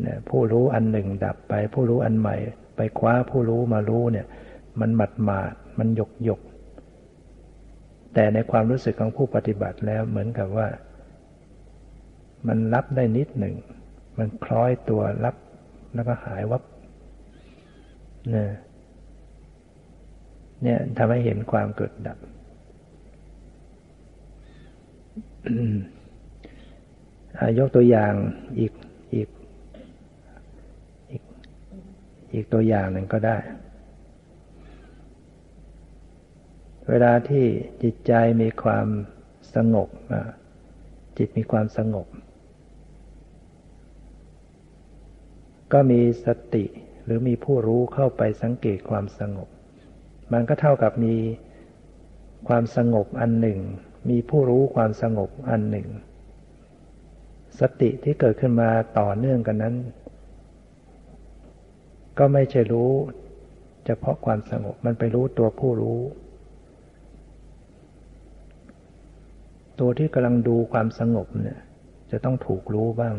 [0.00, 2.36] เนี่ยผู้รู้อันหนึ่งดับไป ผู้รู้อันใหม่
[2.76, 4.26] ไปคว้าผู้รู้มารู้เนี่ย
[4.80, 6.40] มันหมัดหมาดมันหยกหยก
[8.14, 10.68] แต่ในความรู้สึกของผู้ปฏิบัติแล้วเหมือนกับว่า
[12.48, 13.54] มันรับได้นิดหนึ่ง
[14.18, 15.36] มันคล้อยตัวรับ
[15.94, 16.62] แล้วก็หายวับ
[18.30, 18.50] เนี่ย
[20.62, 22.18] เนี่ยทำให้เห็นความเกิดดับ
[27.58, 28.12] ยกตัวอย่าง
[28.58, 28.72] อีก
[29.14, 29.28] อีก
[31.10, 31.22] อีก
[32.32, 33.36] อีกตัวอย่างหนึ่งก็ได้
[36.88, 37.44] เวลาที่
[37.82, 38.86] จิตใจมีความ
[39.54, 39.88] สงบ
[41.18, 42.06] จิตมีความสงบ
[45.72, 46.64] ก็มีสติ
[47.04, 49.48] หรือมีผู้รู้เข้าไปสังเกตความสงบ
[50.32, 51.16] มันก็เท่ากับมี
[52.48, 53.60] ความสงบอันหนึ่ง
[54.10, 55.88] มีผู้รู้ความสงบอันหนึ่ง
[57.60, 59.74] สติที่เกิดขึ้นมาต่อเนื่องกันนั้น
[62.18, 62.92] ก็ไม่ใช่รู้
[63.84, 66.00] เฉพาะความสงบมันไปรู้ตัวผู้รู้
[69.80, 71.58] ตัวที่กำลังดูความสงบเนี่ย
[72.10, 73.14] จะต้องถูกรู้บ้าง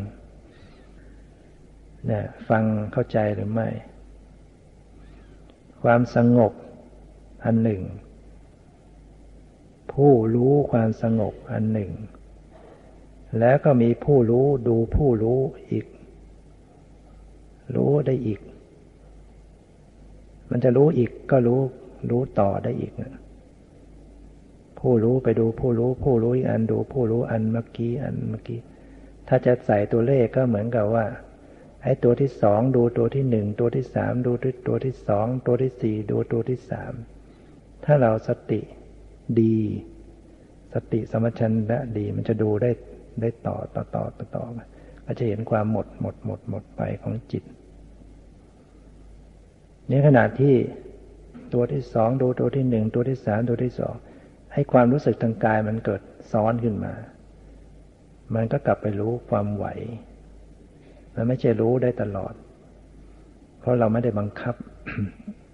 [2.06, 3.68] เนี่ยฟังเข้าใจหรือไม่
[5.82, 6.52] ความสงบ
[7.44, 7.82] อันหนึ่ง
[9.92, 11.90] ผู้รู้ความสงบอันหนึ่ง
[13.38, 15.86] แล้วก็มีผู้รู้ดูผู้รู้อีก
[17.76, 18.40] รู้ได้อีก
[20.50, 21.60] มันจะรู้อีกก็รู้
[22.10, 23.19] รู้ต่อได้อีกนะ
[24.80, 28.60] ผู้รู้ไปดูผู้รู้ ผู้รู้อีกอันดูผู้รู้อันเมื่อกี้อันเมื่อกี้
[29.28, 31.06] ถ้าจะใส่ตัวเลขก็เหมือนกับว่า
[31.82, 34.32] ไอ้ตัวที่สองดูตัวที่หนึ่งตัวที่สามดู
[34.66, 36.92] ตัวที่สองตัวที่สี่ดูตัวที่สาม
[37.84, 38.60] ถ้าเราสติ
[39.40, 39.58] ดี
[40.74, 42.70] สติสมัชัญญะดีมันจะดูได้
[43.20, 44.44] ได้ต่อต่อต่อต่อต่อ
[45.04, 47.44] ก็จะเห็นความหมดหมดหมดหมดไปของจิต
[49.90, 50.54] นี่ขณะที่
[51.52, 53.94] ตัวที่สองดูตัวที่หนึ่งตัวที่สามตัวที่สอง
[54.52, 56.92] ให้ความรู้สึกทางกายมันเกิดซ้อนขึ้นมา
[58.34, 59.66] มันก็กลับไปรู้ความไหว
[61.14, 62.34] มันไม่ใช่รู้ได้ตลอด
[63.60, 64.54] เพราะเราไม่ได้บังคับ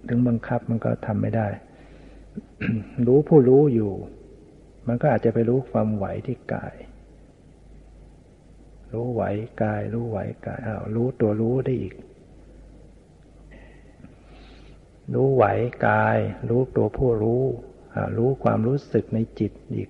[0.07, 1.47] ถึงบังคับมันก็ทำไม่ได้
[3.07, 3.93] รู้ผู้รู้อยู่
[4.87, 6.75] มันก็อาจจะไปรู้ความไหวที่กาย
[8.93, 9.23] รู้ไหว
[9.63, 11.95] กาย รู้ไหวกายอ้าวรู้ตัวรู้ได้อีก
[15.13, 15.45] รู้ไหว
[15.87, 16.17] กาย
[16.49, 17.43] รู้ตัวผู้รู้
[18.17, 19.89] รู้ความรู้สึกในจิตอีก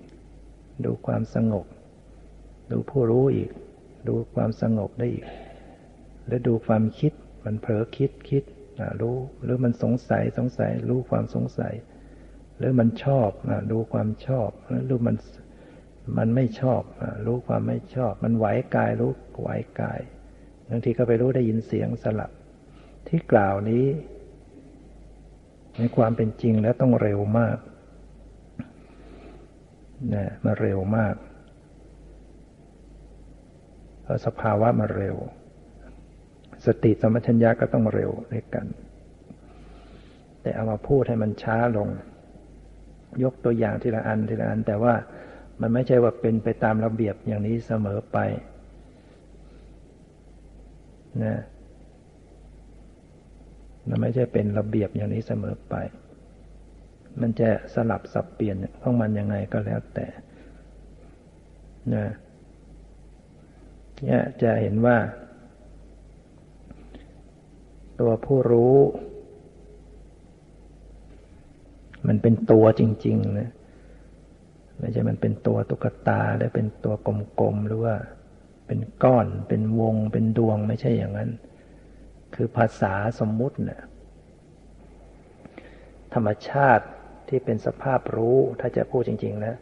[0.84, 1.66] ดูความสงบ
[2.70, 3.50] ดูผู้รู้อีก
[4.08, 5.26] ดูความสงบได้อีก
[6.26, 7.12] หรือดูความคิด
[7.44, 8.44] มันเผลอคิดคิด
[9.00, 11.74] รู้หรือมันสงสัยสงสัย รู้ความสงสัย
[12.58, 13.30] หรือมันชอบ
[13.72, 14.50] ดูความชอบ
[14.86, 15.16] หรือมัน
[16.18, 16.82] มันไม่ชอบ
[17.26, 19.48] รู้ความไม่ชอบ มันไหวกายรู้ไหว
[19.80, 20.00] กาย
[20.68, 22.30] บางทีก็ไปรู้ได้ยินเสียงสลับ
[23.08, 23.84] ที่กล่าวนี้
[25.78, 27.56] ในความเป็นจริงแล้วต้องเร็วมาก
[30.14, 31.14] นะมาเร็วมาก
[34.02, 35.16] เพราะสภาวะมาเร็ว
[36.66, 38.66] สติสมัชัญญาก็ต้องเร็วด้วยกัน
[40.42, 41.88] แต่เอามาพูดให้มันช้าลง
[43.22, 44.94] ยกตัวอย่างทีละอันทีละอัน แต่ว่า
[45.60, 48.18] มันไม่ใช่ว่าเป็นไปตามระเบียบอย่างนี้เสมอไป
[51.24, 51.36] นะ
[53.88, 55.74] มันไม่ใช่เป็นระเบียบอย่างนี้เสมอไป
[57.22, 60.06] มันจะสลับสับเปลี่ยนของมันยังไงก็แล้วแต่
[61.94, 62.06] นะ
[64.04, 64.96] เนี่ยจะเห็นว่า
[68.00, 68.76] ตัวผู้รู้
[72.08, 73.50] มันเป็นตัวจริงๆนะ
[74.78, 76.94] ไม่ใช่มันเป็นตัวตุ๊กตาแล้วเป็นตัว
[77.40, 77.96] กลมๆหรือว่า
[78.66, 81.30] เป็นก้อน เป็นวง เป็นดวงไม่ใช่อย่างนั้น
[82.34, 83.80] คือภาษาสมมุตินะ่ะ
[86.14, 86.86] ธรรมชาติ
[87.28, 89.54] ที่เป็นสภาพรู้ ถ้าจะพูดจริงๆนะ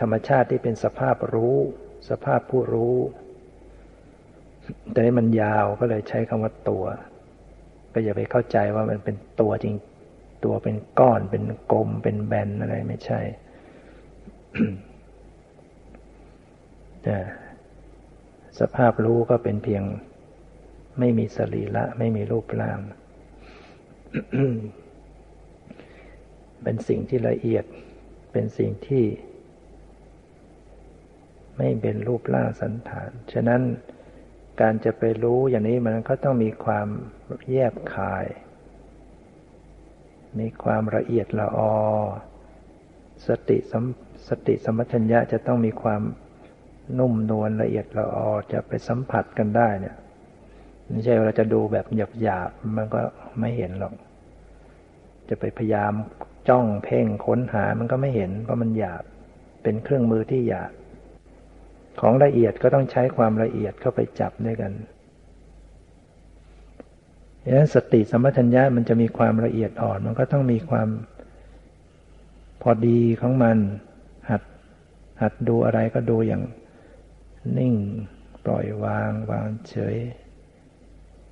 [0.00, 1.56] ธรรมชาติที่เป็นสภาพรู้
[2.10, 2.96] สภาพผู้รู้
[4.92, 6.84] แต่นี้มันยาวก็เลยใช้คำว่าตัว
[7.92, 9.74] ก็อย่าไปเข้าใจว่ามันเป็นตัวจริง
[10.44, 13.20] ตัวเป็นก้อนเป็นกลมเป็นแบนอะไรไม่ใช่
[17.02, 17.16] แต่
[18.60, 19.82] สภาพรู้ก็เป็นเพียง
[20.98, 22.78] ไม่มีสรีระไม่มีรูปร่าง
[26.62, 27.64] เป็นสิ่งที่ละเอียด
[28.32, 29.04] เป็นสิ่งที่
[31.56, 33.62] ไม่เป็นรูปร่างสันฐาน ฉะนั้น
[34.60, 36.88] การจะไปรู้อย่างนี้มันก็ต้องมีความ
[37.50, 38.26] แยบคาย
[40.38, 41.74] มีความละเอียดละออ
[43.26, 43.74] สติส
[44.28, 46.02] สติสมัชัญญะจะต้องมีความ
[46.98, 49.96] นุ่มนวลละเอียดละออจะไปสัมผัสกันได้เนี่ย
[50.88, 53.00] ไม่ใช่เราจะดูแบบหยาบหยาบมันก็
[53.38, 53.94] ไม่เห็นหรอก
[55.28, 55.92] จะไปพยายาม
[56.48, 59.04] จ้องเพ่งค้นหามันก็ไม่เห็นเพราะมันหยาบ
[59.62, 60.72] เป็นเครื่องมือที่หยาบ
[62.00, 64.72] ของละเอียดก็ต้องใช้ความละเอียดเข้าไปจับด้วยกัน
[67.42, 70.88] ดังนั้นสติสมัชัญญะมันจะมีความละเอียดอ่อน มันก็ต้องมีความ
[72.62, 73.58] พอดีของมัน
[74.30, 74.42] หัด
[75.20, 76.42] หัดดูอะไรก็ดูอย่าง
[77.58, 77.74] นิ่ง
[78.44, 79.96] ปล่อยวางวางเฉย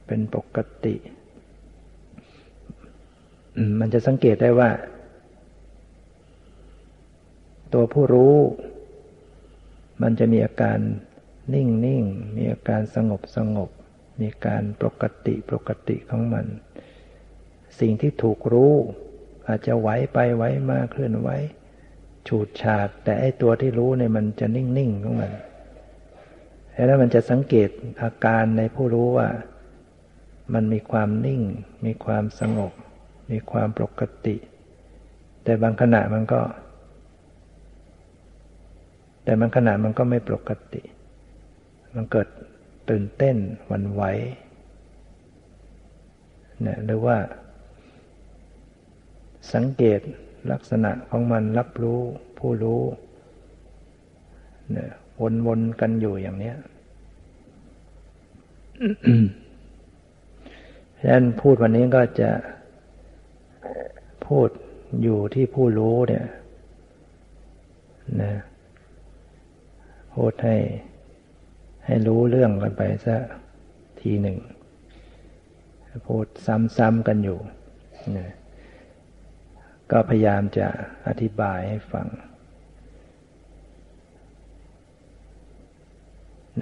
[0.07, 0.95] เป็นปกติ
[3.81, 4.71] มันจะสังเกตได้ว่า
[7.75, 8.37] ตัวผู้รู้
[10.03, 10.79] มันจะมีอาการ
[11.55, 12.05] นิ่งนิ่ง
[12.37, 13.71] มีอาการสงบสงบ
[14.21, 16.47] มีการปกติปกติของมัน
[17.81, 18.75] สิ่งที่ถูกรู้
[19.49, 21.29] อาจจะไหวไปไหวมาเคลื่อนไหว
[22.29, 25.33] ฉูดฉาด แต่ไอตัวที่รู้เนี่ยมันจะนิ่งๆของมัน
[26.87, 27.69] แล้วมันจะสังเกต
[28.03, 29.29] อาการในผู้รู้ว่า
[30.55, 31.43] มันมีความนิ่ง
[31.87, 32.73] มีความสงบ
[33.31, 34.37] มีความปกติ
[35.45, 36.41] แต่บางขณะมันก็
[39.25, 40.83] แต่บางขณะมันก็ไม่ปกติ
[41.95, 42.29] มันเกิด
[42.91, 43.37] ตื่นเต้น
[43.71, 44.03] วันไหว
[46.63, 47.17] เนี่ยหรือว่า
[49.55, 50.01] สังเกต
[50.51, 52.01] ลักษณะของมันรับรู้
[52.39, 52.83] ผู้รู้
[54.73, 54.91] เนี่ย
[55.47, 56.53] วนๆกันอยู่อย่างนี้
[60.99, 62.31] ฉะนั้นพูดวันนี้ก็จะ
[64.27, 64.49] พูด
[65.03, 66.27] อยู่ที่ผู้รู้เนี่ย
[68.23, 68.33] นะ
[70.15, 70.57] พูดให้
[71.87, 73.21] ให้รู้เรื่องกันไปสัก
[74.01, 74.39] ทีหนึ่ง
[76.07, 77.39] พูดซ้ำๆกันอยู่
[78.19, 78.33] นะ
[79.91, 80.69] ก็พยายามจะ
[81.09, 82.07] อธิบายให้ฟัง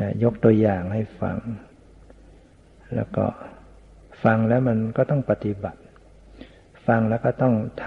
[0.01, 1.37] นะยกตัวอย่างให้ฟัง
[2.95, 3.27] แล้วก็
[4.25, 5.81] ฟังแล้วมันก็ต้องปฏิบัติ
[6.87, 7.87] ฟังแล้วก็ต้องท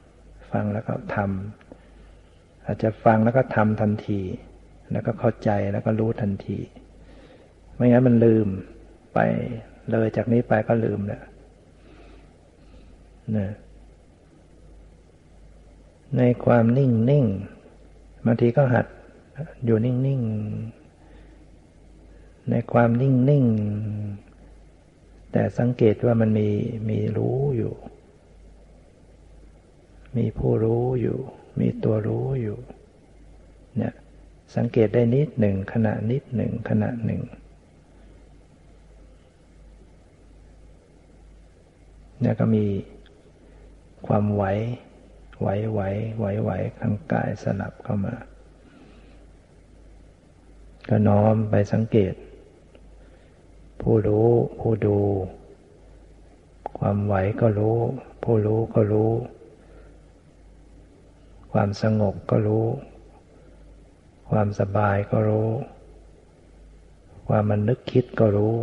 [0.00, 4.20] ำฟังแล้วก็ทำอาจจะฟังแล้วก็ทำทันที
[4.92, 6.58] แล้วก็เข้าใจแล้วก็รู้ทันที
[7.74, 8.46] ไม่งั้นมันลืม
[9.14, 9.18] ไป
[9.90, 11.22] เลยจากนี้ไปก็ลืมแล้ว
[13.36, 13.48] นะ
[16.16, 17.26] ในความนิ่งนิ่ง
[18.26, 18.86] บางทีก็หัด
[19.64, 20.20] อยู่นิ่งนิ่ง
[22.50, 23.44] ในความนิ่งนิ่ง
[25.32, 26.48] แต่สังเกตว่ามันมี
[26.88, 27.74] มีรู้อยู่
[30.16, 31.18] มีผู้รู้อยู่
[31.60, 32.58] มีตัวรู้อยู่
[34.56, 37.22] สังเกตได้นิดหนึ่งขณะนิดหนึ่งขณะหนึ่ง
[42.20, 42.64] เนี่ก็มี
[44.06, 44.44] ความไหว
[45.40, 45.80] ไหวไหว
[46.18, 48.14] ไหวไหวทางกายสลับเข้ามา
[50.88, 52.14] ก็น้อมไปสังเกต
[53.80, 54.28] ผู้รู้
[54.60, 54.98] ผู้ดู
[56.78, 57.76] ความไหวก็รู้
[58.22, 59.10] ผู้รู้ก็รู้
[61.52, 62.66] ความสงบก็รู้
[64.30, 65.48] ความสบายก็รู้
[67.28, 68.54] ความมันนึกคิดก็รู้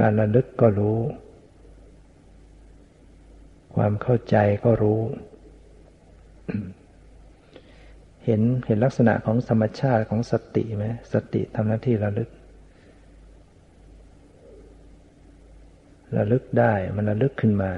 [0.00, 0.98] การระลึกก็รู้
[3.76, 5.00] ความเข้าใจก็รู้
[8.24, 12.30] เห็นเห็นลักษณะของธรรมชาติของสติไหมสติทำหน้าที่ระลึก
[16.16, 17.70] ระลึกได้มันระลึกขึ้นมา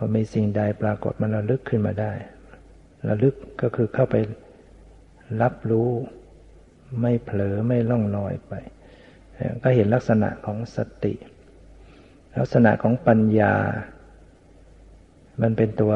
[0.00, 2.12] พอมีสิ่งใดปรากฏมันระลึกขึ้นมาได้
[3.08, 4.16] ระลึกก็คือเข้าไป
[5.42, 5.88] รับรู้
[7.00, 8.52] ไม่เผลอไม่ล่องลอยไป
[9.62, 11.14] ก็เห็นลักษณะของสติ
[12.38, 13.54] ลักษณะของปัญญา
[15.42, 15.94] มันเป็นตัว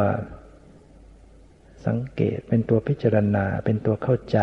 [1.86, 4.38] สังเกตเป็นตัวพิจารณา เป็นตัวเข้าใจ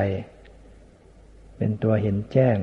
[1.57, 2.57] เป็นตัวเห็นแจ้ง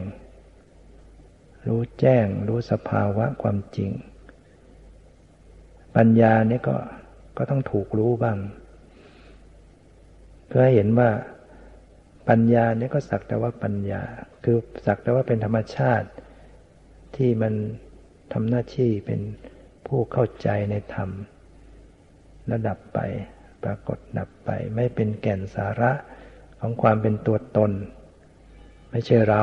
[1.67, 3.91] รู้แจ้ง รู้สภาวะความจริง
[5.97, 6.77] ปัญญาเนี่ยก็
[7.39, 8.39] ก็ต้องถูกรู้บ้าง
[10.47, 11.11] เพื่อให้เห็นว่า
[12.29, 14.03] ปัญญาเนี่ยก็สักแต่ว่าปัญญา
[14.45, 16.09] คือสักแต่ว่าเป็นธรรมชาติ
[17.17, 17.55] ที่มัน
[18.33, 19.21] ทำหน้าที่เป็น
[19.87, 21.11] ผู้เข้าใจในธรรม
[22.53, 22.99] ระดับไป
[23.65, 25.93] ปรากฏดับไป ไม่เป็นแก่นสาระ
[26.61, 27.73] ของความเป็นตัวตน
[28.91, 29.43] ไม่ใช่เรา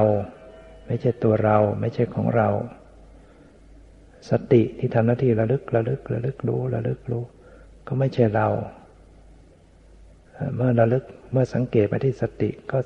[0.87, 2.49] ไม่ใช่ตัวเรา ไม่ใช่ของเรา
[4.29, 7.23] สติที่ทำหน้าที่ระลึกระลึกระลึกรู้ระลึกรู้
[7.87, 8.47] ก็ไม่ใช่เรา
[10.55, 12.77] เมื่อระลึกเมื่อสังเกตไปที่สติก็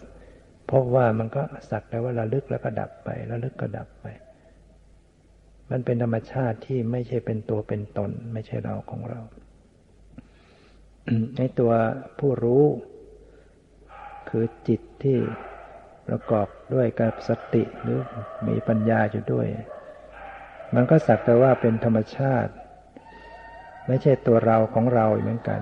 [0.72, 4.06] พบว่ามันก็สักแต่ว่าระลึกแล้วก็ดับไประลึกก็ดับไป
[5.72, 9.22] มันเป็นธรรมชาติที่ไม่ใช่เป็นตัวเป็นตน ไม่ใช่เราของเรา
[11.38, 11.72] ในตัว
[12.20, 12.66] ผู้รู้
[14.30, 15.18] คือจิตที่
[16.08, 18.00] ประกอบด้วยกับสติหรือ
[18.48, 19.48] มีปัญญาอยู่ด้วย
[20.76, 22.52] มันก็สักแต่ว่าเป็นธรรมชาติ
[23.88, 25.62] ไม่ใช่ตัวเราของเราเหมือนกัน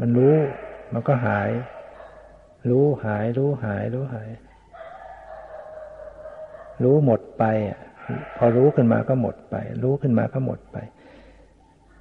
[0.00, 0.36] มันรู้
[0.92, 1.50] มันก็หาย
[2.70, 4.30] รู้หาย รู้หาย รู้หาย
[6.82, 7.80] รู้หมดไปอะ
[8.36, 10.76] พอรู้ขึ้นมาก็หมดไป รู้ขึ้นมาก็หมดไป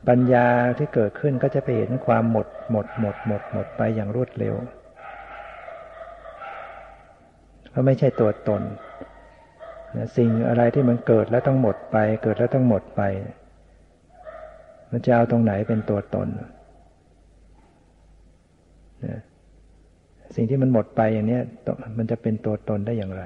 [0.07, 4.55] ปัญญาที่เกิดขึ้นก็จะไปเห็นความหมด หมด หมด หมด หมดไปอย่างรวดเร็ว
[7.73, 8.61] ก็ไม่ใช่ตัวตน
[10.17, 13.01] สิ่งอะไรที่มันเกิดแล้วต้องหมดไป เกิดแล้วต้องหมดไป
[14.91, 16.49] มันจะเอาตรงไหนเป็นตัวตนนะ
[20.35, 21.39] สิ่งที่มันหมดไปอย่างนี้
[21.97, 23.23] มันจะเป็นตัวตนได้อย่างไร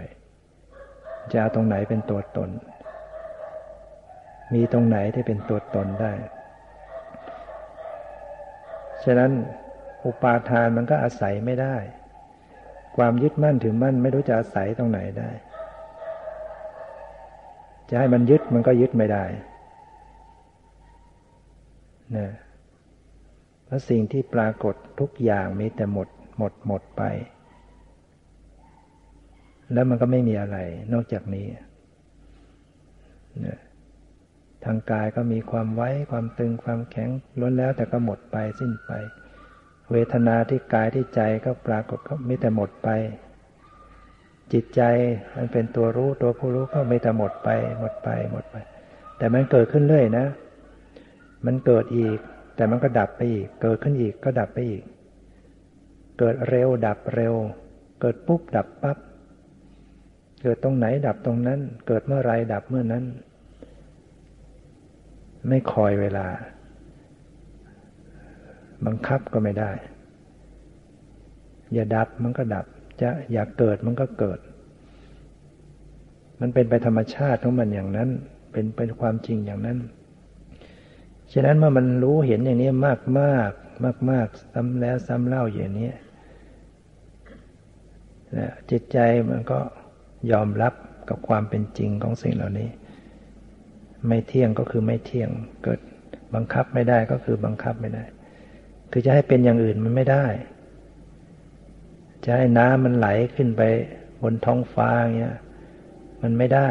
[1.31, 2.49] จะเอาตรงไหนเป็นตัวตน
[4.53, 6.13] มีตรงไหนที่เป็นตัวตนได้
[9.03, 9.31] ฉะนั้น
[10.05, 11.75] อุปาทานมันก็อาศัยไม่ได้
[12.97, 15.29] ความยึดมั่นถือมั่นไม่รู้จะอาศัยตรงไหนได้
[17.89, 19.23] จะให้มันยึดมันก็ยึดไม่ได้
[22.17, 22.29] นะ
[23.65, 27.03] เพราะสิ่งที่ปรากฏทุกอย่างมีแต่หมด หมดหมดไป
[29.73, 30.57] แล้วมันก็ไม่มีอะไร
[30.93, 31.45] นอกจากนี้
[33.45, 33.57] นะ
[34.65, 37.09] ทางกายก็มีความไว้ ความตึงความแข็ง
[37.39, 38.91] ล้วนแล้วแต่ก็หมดไปสิ้นไป
[39.91, 42.89] เวทนาที่กายที่ใจก็ปรากฏก็มีแต่หมดไป
[44.53, 44.81] จิตใจ
[45.37, 48.55] มันเป็นตัวรู้ตัวผู้รู้ก็ไมีแต่หมดไป หมดไปหมดไป
[49.17, 50.25] แต่มันเกิดขึ้นเรื่อยนะ
[51.45, 52.17] มันเกิดอีก
[52.55, 54.83] แต่มันก็ดับไปอีก เกิดขึ้นอีกก็ดับไปอีก
[56.19, 57.35] เกิดเร็วดับเร็ว
[58.01, 58.97] เกิดปุ๊บดับปับ๊บ
[60.43, 63.03] เกิดตรงไหนดับตรงนั้น เกิดเมื่อไรดับเมื่อนั้น
[65.47, 66.27] ไม่คอยเวลา
[68.85, 69.71] บังคับก็ไม่ได้
[71.73, 72.65] อย่าดับมันก็ดับ
[73.01, 74.39] จะอยากเกิดมันก็เกิด
[76.41, 78.09] มันเป็นไปธรรมชาติของมันอย่างนั้น
[78.51, 79.77] เป็นเป็นความจริงอย่างนั้น
[81.33, 83.51] ฉะนั้นเมื่อมันรู้เห็นอย่างนี้มากมาก
[83.83, 85.91] มากมากซ้ำแล้วซ้ำเล่าอย่างนี้
[88.69, 88.97] จิตใจ
[89.29, 89.59] มันก็
[90.31, 90.73] ยอมรับ
[91.09, 92.69] กับความเป็นจริงของสิ่งเหล่านี้
[94.07, 95.29] ไม่เที่ยงก็คือไม่เที่ยง
[95.63, 95.79] เกิด
[96.35, 98.03] บังคับไม่ได้ก็คือบังคับไม่ได้
[98.91, 100.25] คือจะให้เป็นอย่างอื่นมันไม่ได้
[102.25, 103.61] จะให้น้ำมันไหลขึ้นไป
[104.21, 105.37] บนท้องฟ้าเงี้ย
[106.21, 106.69] มันไม่ได้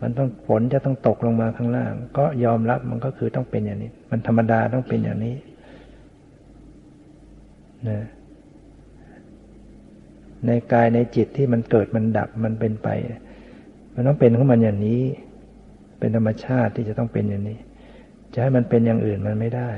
[0.00, 5.36] มันต้องฝนจะต้องตกลงมาข้างล่าง ก็ยอมรับมันก็คือต้องเป็นอย่างนี้ มันธรรมดาต้องเป็นอย่างนี้
[7.88, 8.00] นะ
[10.46, 12.88] ในกายในจิตที่มันเกิดมันดับมันเป็นไป
[13.94, 15.02] มันต้องเป็นของมันอย่างนี้
[15.98, 17.58] เป็นธรรมชาติที่จะต้องเป็นอย่างนี้
[18.32, 19.70] จะให้มันเป็นอย่างอื่นมันไม่ได้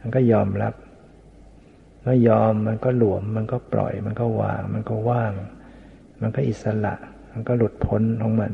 [0.00, 0.74] มันก็ยอมรับ
[2.02, 5.32] เมื่อยอมมันก็หลวม มันก็ปล่อย มันก็วาง มันก็ว่าง
[6.20, 6.94] มันก็อิสระ
[7.32, 8.52] มันก็หลุดพ้นของมัน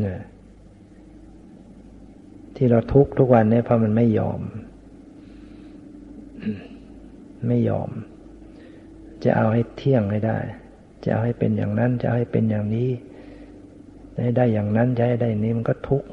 [0.00, 0.20] เนี่ย
[2.56, 4.40] ที่เราทุกทุกวันเนี่ยเพราะมันไม่ยอม
[7.48, 7.90] ไม่ยอม
[9.24, 10.38] จะเอาให้เที่ยงให้ได้
[11.04, 12.90] จะเอาให้เป็นอย่างนั้น จะเอาให้เป็นอย่างนี้
[14.22, 16.08] ให้ได้อย่างนั้นจะให้ได้นี้มันก็ทุกข์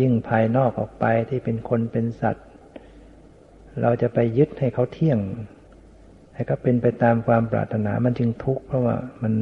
[0.00, 2.46] ยิ่งภายนอกออกไปที่เป็นคนเป็นสัตว์
[3.82, 5.18] เราจะไปยึดให้เขาเที่ยง
[6.34, 9.34] ให้เขาเป็นไปตามความปรารถนามันจึงทุกข์เพราะว่ามัน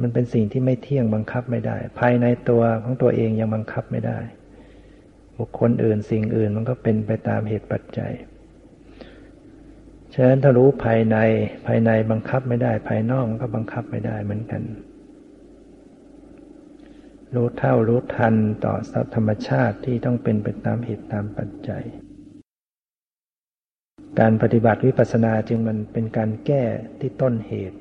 [0.00, 4.18] มันเป็นสิ่งที่ไม่เที่ยงบังคับไม่ได้ ภายในตัวของตัวเองยังบังคับไม่ได้
[5.38, 8.12] บุคคลอื่นสิ่งอื่นมันก็เป็นไปตามเหตุปัจจัย
[10.14, 11.16] ฉะนั้นถ้ารู้ภายใน
[11.66, 14.62] ภายในบังคับไม่ได้ ภายนอกมันก็บังคับไม่ได้เหมือนกัน
[17.34, 18.74] รู้เท่ารู้ทันต่อ
[19.14, 21.84] ธรรมชาติที่ต้องเป็นไปตามเหตุตามปัจจัย
[24.20, 26.64] การปฏิบัติวิปัสสนาจึงมันเป็นการแก้
[27.00, 27.78] ที่ต้นเหตุ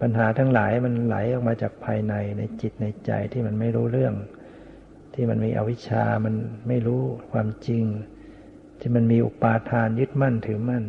[0.00, 4.14] ปัญหาทั้งหลายมันไหลออกมาจากภายในในจิตในใจที่มันไม่รู้เรื่อง
[5.14, 6.34] ที่มันมีอวิชชามัน
[6.68, 7.84] ไม่รู้ความจริง
[8.80, 10.84] ที่มันมีอุปาทานยึดมั่นถือมั่น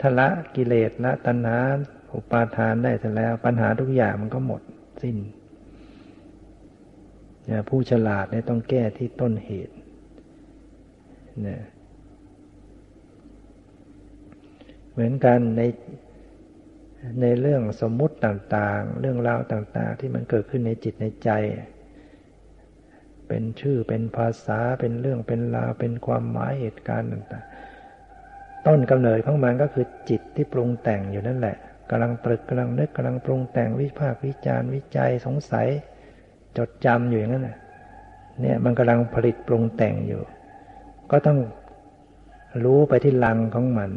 [0.00, 1.58] ถละกิเลสละตัณหา
[2.14, 4.62] อุปาทานได้เสร็จแล้ว ปัญหาทุกอย่างมันก็หมด
[5.02, 5.16] สิ้น
[7.68, 9.74] ผู้ฉลาดเนี่ยต้องแก้ที่ต้นเหตุ
[11.42, 11.60] เนี่ย
[14.92, 15.62] เหมือนกันใน
[17.20, 21.30] ในเรื่องสมมุติต่างๆ เรื่องราวต่างๆ ที่มันเกิดขึ้นในจิตในใจ
[23.28, 31.56] เป็นชื่อเป็นภาษาเป็นเรื่องเป็นราวเป็นความหมายเหตุการณ์ต่างๆ ต้นกำเนิดของมันก็คือจิตที่ปรุงแต่งอยู่นั่นแหละ
[31.90, 35.68] กำลังตรึกกำลังนึกกำลังปรุงแต่งวิพากษ์วิจารณ์วิจัยสงสัย
[36.56, 37.48] จดจำอยู่อย่างนั้น
[38.40, 40.22] เนี่ยมันกำลังผลิตปรุงแต่งอยู่
[41.10, 41.38] ก็ต้อง
[42.64, 43.90] รู้ไปที่ลังของมัน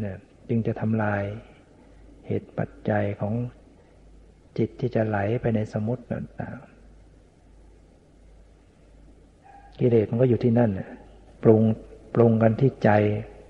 [0.00, 0.16] เนี่ย
[0.48, 1.22] จึงจะทำลาย
[2.26, 3.34] เหตุปัจจัยของ
[4.58, 10.70] จิตที่จะไหลไปในสมุติต่างๆ กิเลสมันก็อยู่ที่นั่น
[11.42, 11.62] ปรุง
[12.14, 12.90] ปรุงกันที่ใจ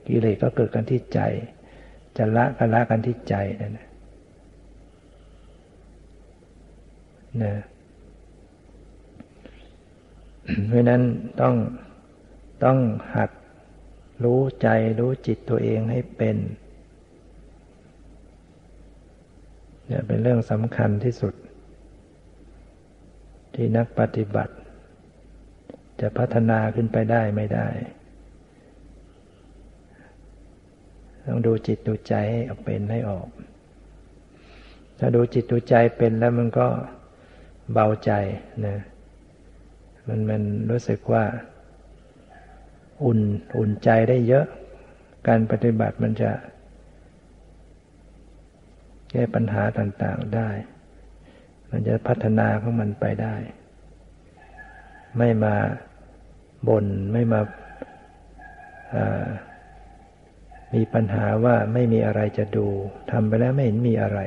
[0.09, 1.21] กิเลสก็เกิดกันที่ใจ
[2.17, 3.87] จะละก็ละกันที่ใจนั่นนะ
[7.43, 7.53] นะ
[10.67, 11.03] เพราะนั้น
[11.41, 11.55] ต้อง
[12.65, 12.79] ต้อง
[13.15, 13.31] หัด
[14.25, 14.69] รู้ใจ
[14.99, 16.37] รู้จิตตัวเองให้เป็น
[19.87, 21.35] เนี่ยเป็นเรื่องสำคัญที่สุด
[23.55, 24.55] ที่นักปฏิบัติ
[26.01, 27.69] จะพัฒนาขึ้นไปได้ไม่ได้
[31.27, 33.29] ต้องดูจิตดูใจให้เอาเป็นให้ออก
[34.99, 36.69] ถ้าดูจิตดูใจเป็นแล้วมันก็
[37.73, 38.13] เบาใจ
[38.67, 38.77] นะ
[40.09, 41.25] มันมันรู้สึกว่า
[43.05, 43.21] อุ่น
[43.59, 44.47] อุ่นใจได้เยอะ
[45.29, 46.33] การปฏิบัติมันจะ
[49.11, 50.51] แก้ปัญหาต่างๆได้
[51.71, 53.37] มันจะพัฒนาของมันไปได้
[55.19, 55.57] ไม่มา
[56.69, 59.29] บน่นไม่มาา
[60.75, 62.67] มีปัญหาว่าไม่มีอะไรจะดู
[63.11, 64.21] ทำไปแล้วไม่เห็นมีอะไร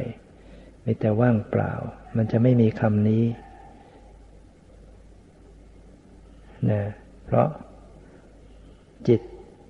[0.86, 1.74] มีแต่ว่างเปล่า
[2.16, 3.24] มันจะไม่มีคำนี้
[6.70, 6.82] นะ
[7.26, 7.48] เพราะ
[9.08, 9.22] จิต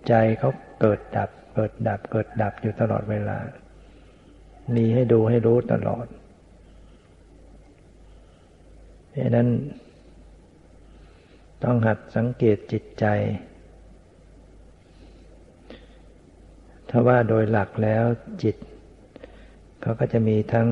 [0.07, 3.37] ใจเขาเกิดดับ เกิดดับ เกิดดับอยู่ตลอดเวลา
[4.75, 6.05] มีให้ดูให้รู้ตลอด
[9.15, 9.49] ดังนั้น
[11.63, 13.05] ต้องหัดสังเกตจิตใจ
[16.89, 18.03] ถ้าว่าโดยหลักแล้ว
[18.43, 18.55] จิต
[19.81, 20.67] เขาก็จะมีทั้ง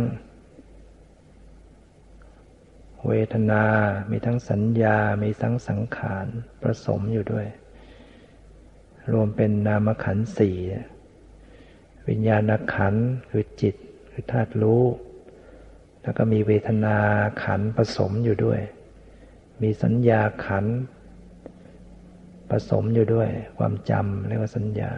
[3.08, 3.64] เวทนา
[4.12, 6.28] มีทั้งสัญญา มีทั้งสังขาร
[6.62, 7.48] ผสมอยู่ด้วย
[9.12, 10.58] รวมเป็นนามขันสี่
[12.08, 12.96] วิญญาณขัน
[13.30, 13.76] คือจิต
[14.12, 14.84] คือธาตุรู้
[16.02, 16.98] แล้วก็มีเวทนา
[17.44, 18.60] ขันผสมอยู่ด้วย
[19.64, 20.66] มีสัญญาขัน
[22.52, 24.92] ผสมอยู่ด้วย ความจำเรียกว่าสัญญา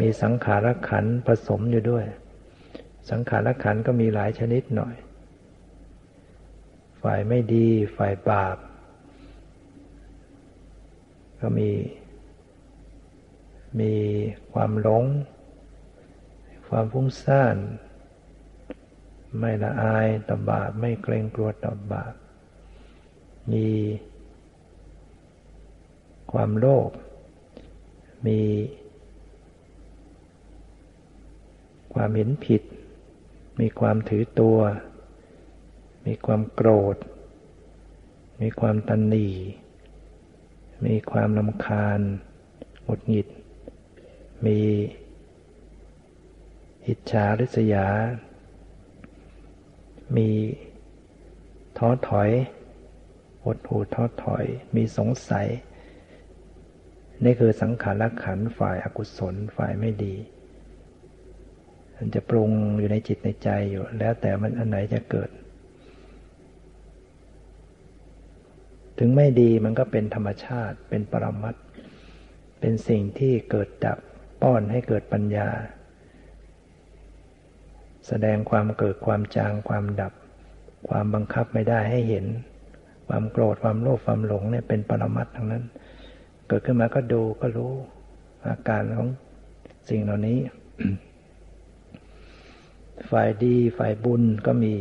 [0.00, 2.04] มีสังขารขันผสมอยู่ด้วย
[3.10, 4.94] สังขารขันก็มีหลายชนิดหน่อย
[7.02, 8.56] ฝ่ายไม่ดี ฝ่ายบาป
[11.40, 11.70] ก็มี
[13.80, 13.94] มี
[14.52, 15.04] ความหลง
[16.68, 17.56] ความฟุ้งซ่าน
[19.38, 22.14] ไม่ละอายต่อบาป ไม่เกรงกลัวต่อบาป
[23.52, 23.68] มี
[26.32, 26.90] ความโลภ
[28.26, 28.40] มี
[31.94, 32.62] ความเห็นผิด
[33.60, 34.58] มีความถือตัว
[36.06, 36.96] มีความโกรธ
[38.40, 39.28] มีความตันหนี
[40.86, 42.00] มีความลำคาญ
[42.84, 43.28] หงุดหงิด
[44.46, 44.60] มี
[46.86, 47.88] อิจฉาริษยา
[50.16, 50.28] มี
[51.78, 52.30] ท้อถอย
[53.44, 54.44] หดหูท้อถอย
[54.76, 55.48] มีสงสัย
[57.24, 60.14] นี่คือสังขารขันฝ่ายอากุศลฝ่ายไม่ดี
[61.96, 65.30] มันจะปรุงอยู่ในจิตในใจอยู่ แล้วแต่มันอันไหนจะเกิด
[69.04, 71.54] ถึงไม่ดีมันก็เป็นธรรมชาติ เป็นปรมัต
[72.60, 73.98] เป็นสิ่งที่เกิดดับ
[74.42, 75.48] ป้อนให้เกิดปัญญา
[78.08, 80.12] แสดงความเกิดความจางความดับ
[80.88, 82.26] ความบังคับไม่ได้ให้เห็น
[83.08, 85.64] ความโกรธความโลภความหลงเนี่ยเป็นปรมัตทั้งนั้น
[86.48, 87.72] เกิดขึ้นมาก็ดูก็รู้
[88.48, 89.08] อาการของ
[89.88, 90.38] สิ่งเหล่านี้
[93.10, 94.74] ฝ่ายดีฝ่ายบุญก็มี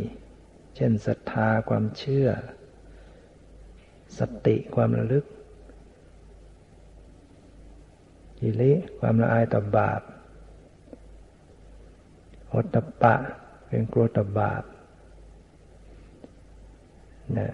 [0.75, 2.29] เช่นศรัทธาความเชื่อ
[4.19, 5.25] สติความระลึก
[8.39, 10.01] กิริความละอายต่อบาป
[12.53, 13.15] อตตปะ
[13.67, 14.63] เป็นกลัวต่อบาป
[17.37, 17.51] นะ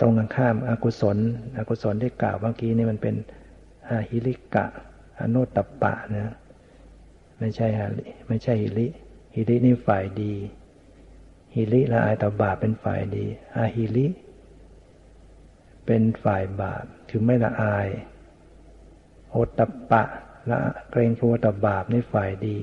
[0.00, 1.16] ตรงกันข้ามอากุศล
[1.58, 3.14] อกุศลที่กล่าวเมื่อกี้นี่มันเป็น
[3.88, 4.66] อาหิริกะ
[5.20, 6.34] อนุตตปะนะ
[7.38, 8.86] ไม่ใช่ฮาริไม่ใช่หิริ
[9.34, 10.34] หิรินี่ฝ่ายดี
[11.54, 13.24] หิริละอายต่อบาปเป็นฝ่ายดี
[13.56, 14.06] อาหิริ
[15.90, 17.88] เป็นฝ่ายบาปคือไม่ละอาย
[19.30, 19.60] โอตต
[19.90, 20.02] ปะ
[20.50, 20.58] ละ
[20.90, 22.58] เกรงกลัวต่อบาปนี่ฝ่ายดี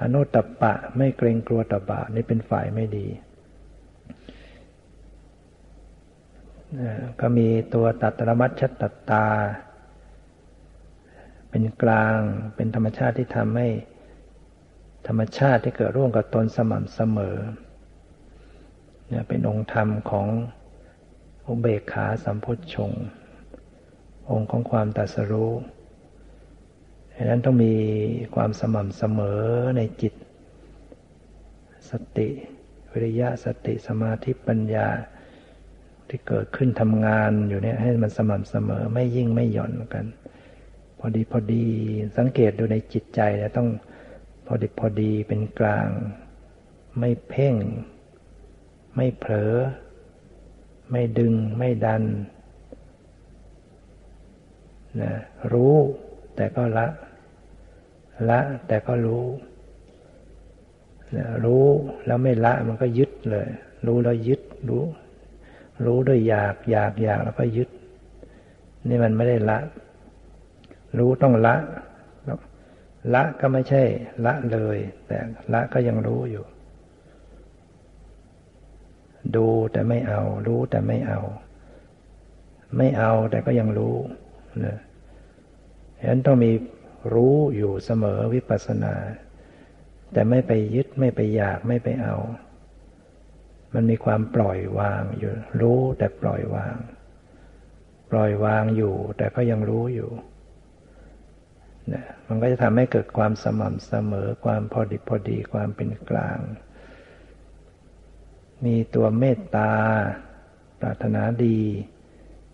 [0.00, 3.06] อนุตตปะไม่เกรงกลัวต่อบาปนี่เป็นฝ่ายไม่ดี
[7.20, 9.26] ก็มีตัวตัตรมัชชตตา
[11.50, 12.18] เป็นกลาง
[12.56, 13.68] เป็นธรรมชาติที่ทำให้
[15.06, 17.36] ธรรมชาติที่เกิดร่วมกับตนสม่ำเสมอ
[19.28, 20.28] เป็นองค์ธรรมของ
[21.46, 22.92] อุเบกขาสัมพุทชง
[24.30, 25.52] องค์ของความตัสรู้
[27.14, 27.74] ดังนั้นต้องมี
[28.34, 29.42] ความสม่ำเสมอ
[29.76, 30.14] ในจิต
[31.90, 32.28] สติ
[32.90, 34.88] วิริยะสติสมาธิปัญญา
[36.08, 40.06] ที่เกิดขึ้นทำงานอยู่เนี่ยให้มันสม่ำเสมอไม่ยิ่งไม่หย่อนกัน
[40.98, 41.66] พอดีพอดี
[42.18, 43.68] สังเกตดูในจิตใจนะต้อง
[44.46, 45.88] พอดีพอดีเป็นกลาง
[46.98, 47.54] ไม่เพ่ง
[48.96, 49.54] ไม่เผลอ
[50.90, 52.02] ไม่ดึงไม่ดัน
[55.00, 55.12] นะ
[55.52, 55.74] รู้
[56.36, 56.86] แต่ก็ละ
[58.28, 59.26] ละแต่ก็รู้
[61.16, 61.64] นะรู้
[62.06, 63.46] แล้วไม่ละมันก็ยึดเลย
[63.86, 64.84] รู้แล้วยึดรู้
[65.84, 67.68] รู้ด้วยอยากอยากอยากแล้วก็ยึด
[68.88, 69.58] นี่มันไม่ได้ละ
[70.98, 71.56] รู้ต้องละ
[73.14, 73.82] ละก็ไม่ใช่
[74.26, 75.18] ละเลย แต่
[75.52, 76.44] ละก็ยังรู้อยู่
[79.36, 81.20] ดูแต่ไม่เอา รู้แต่ไม่เอา
[82.76, 83.96] ไม่เอาแต่ก็ยังรู้
[84.64, 84.76] นะ
[86.00, 86.52] ฉะนั้นต้องมี
[87.14, 88.94] รู้อยู่เสมอวิปัสสนา
[90.12, 92.16] แต่ไม่ไปยึดไม่ไปอยากไม่ไปเอา
[93.74, 96.76] มันมีความปล่อยวางอยู่ รู้แต่ปล่อยวาง
[98.10, 100.10] ปล่อยวางอยู่ แต่ก็ยังรู้อยู่
[101.92, 106.38] นะมันก็จะทำให้เกิดความสม่ำเสมอความพอดีพอดีความเป็นกลาง
[108.64, 109.72] มีตัวเมตตา
[110.80, 111.58] ปรารถนาดี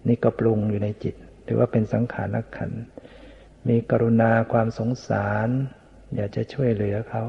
[0.09, 2.71] นี่ก็ปรุงอยู่ในจิตหรือว่าเป็นสังขารนักขัน
[3.69, 5.49] มีกรุณาความสงสาร
[6.15, 7.25] อยากจะช่วยเหลือเขา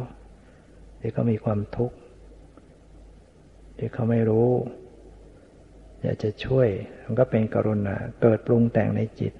[0.99, 1.97] ที่เขามีความทุกข์
[3.77, 4.51] ที่เขาไม่รู้
[6.01, 6.67] อยากจะช่วย
[7.03, 9.33] มันก็เป็นกรุณา เกิดปรุงแต่งในจิต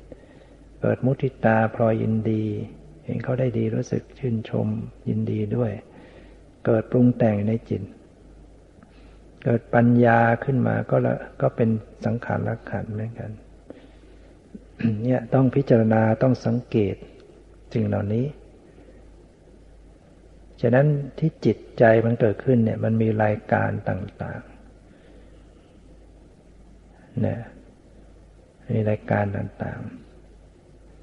[0.82, 2.44] เกิดมุทิตาพลอยยินดี
[3.06, 4.68] เห็นเขาได้ดีรู้สึกชื่นชม
[5.10, 5.72] ยินดีด้วย
[6.66, 7.82] เกิดปรุงแต่งในจิต
[9.44, 11.70] เกิดปัญญาขึ้นมาก็ละก็เป็น
[12.06, 13.32] สังขารลักขันเหมือนกัน
[15.04, 16.96] เนี่ยต้องพิจารณาต้องสังเกต
[17.74, 18.26] สิ่งเหล่านี้
[20.62, 20.88] ฉะนั้น
[21.20, 24.52] ที่จิตใจมันเกิดขึ้นเนี่ยมันมีรายการต่างๆ
[27.22, 27.40] เนี่ย
[28.74, 29.80] มีรายการต่าง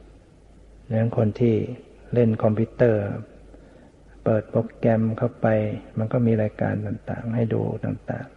[0.05, 1.55] ๆนั้นคนที่
[2.15, 3.05] เล่นคอมพิวเตอร์
[4.25, 5.47] เปิดโปรแกรมเข้าไป
[5.99, 8.29] มันก็มีรายการต่างๆ ให้ดูต่าง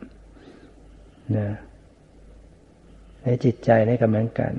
[0.64, 1.50] ๆนะ
[3.24, 4.54] ในจิตใจนี่ก็เหมือนกัน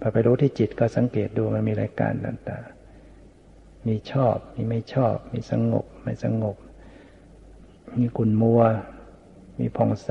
[0.00, 6.56] พอไปรู้ที่จิตก็สังเกตดูมันมีรายการต่างๆ มีชอบ มีไม่ชอบ มีสงบ ไม่สงบ
[7.98, 8.62] มีกุนมัว
[9.58, 10.10] มีผ่องใส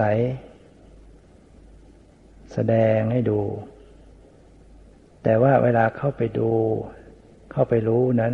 [2.54, 3.42] แสดงให้ดู
[5.24, 6.50] แต่ว่าเวลาเข้าไปดู
[7.52, 8.34] เข้าไปรู้นั้น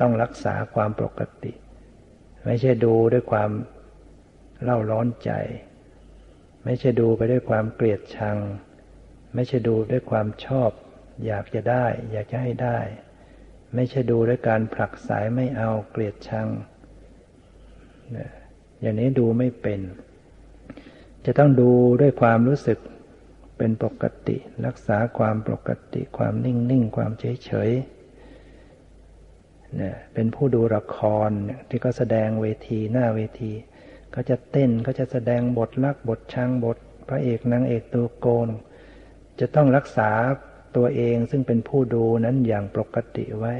[0.00, 1.52] ต้องรักษาความปกติ
[2.44, 3.50] ไม่ใช่ดูด้วยความ
[4.62, 5.30] เล่าร้อนใจ
[6.64, 8.36] ไม่ใช่ดูไปด้วยความเกลียดชัง
[9.34, 10.70] ไม่ใช่ดูด้วยความชอบ
[11.26, 12.78] อยากจะได้ อยากจะให้ได้
[13.74, 16.48] ไม่ใช่ดูด้วยการผลักสายไม่เอาเกลียดชัง
[18.80, 19.80] อย่างนี้ดูไม่เป็น
[21.24, 21.70] จะต้องดู
[22.00, 22.78] ด้วยความรู้สึก
[23.58, 24.36] เป็นปกติ
[24.66, 27.70] รักษาความปกติ ความนิ่งนิ่งความเฉยเฉย
[29.76, 30.98] เนี่ยเป็นผู้ดูละค
[31.28, 31.30] ร
[31.68, 33.52] ที่ก็แสดงเวทีหน้าเวที
[34.12, 38.48] เขาจะเต้นเขาจะแสดงบทรักบทชังบท พระเอกนางเอกตัวโกน
[39.40, 40.10] จะต้องรักษา
[40.76, 43.54] ตัวเองซึ่งเป็นผู้ดูนั้นอย่างปกติไว้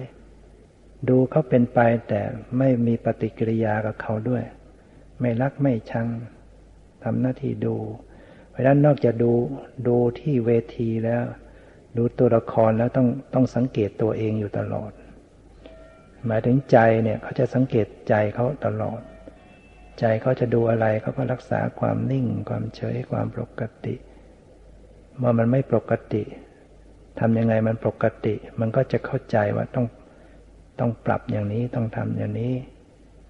[1.09, 1.79] ดูเขาเป็นไป
[2.09, 2.21] แต่
[2.59, 4.43] ไม่มีปฏิกิริยากับเขาด้วย
[5.21, 6.07] ไม่รักไม่ชัง
[7.05, 7.77] ทำหน้าที่ดู
[8.51, 9.33] เพราะนั้นนอกจากดู
[9.89, 11.23] ดูที่เวทีแล้ว
[11.97, 14.91] ดูตัวละครแล้วต้องต้องสังเกตตัวเองอยู่ตลอด
[16.27, 19.01] หมายถึงใจเนี่ยเขาจะสังเกตใจเขาตลอด
[20.01, 23.95] ใจเขาจะดูอะไรเขาก็รักษาความนิ่ง ความเฉยความปกติ
[25.19, 26.23] เมื่อมันไม่ปกติ
[27.21, 29.87] ทำยังไงมันปกติ มันก็จะเข้าใจว่าต้อง
[30.81, 32.55] ต้องปรับอย่างนี้ต้องทำอย่างนี้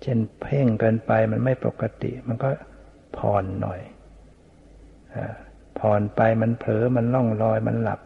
[0.03, 2.51] เช่นเพ่งเกินไปมันไม่ปกติ มันก็
[3.16, 3.80] ผ่อนหน่อย
[5.78, 8.01] ผ่อนไปมันเผลอมันล่องลอยมันหลับ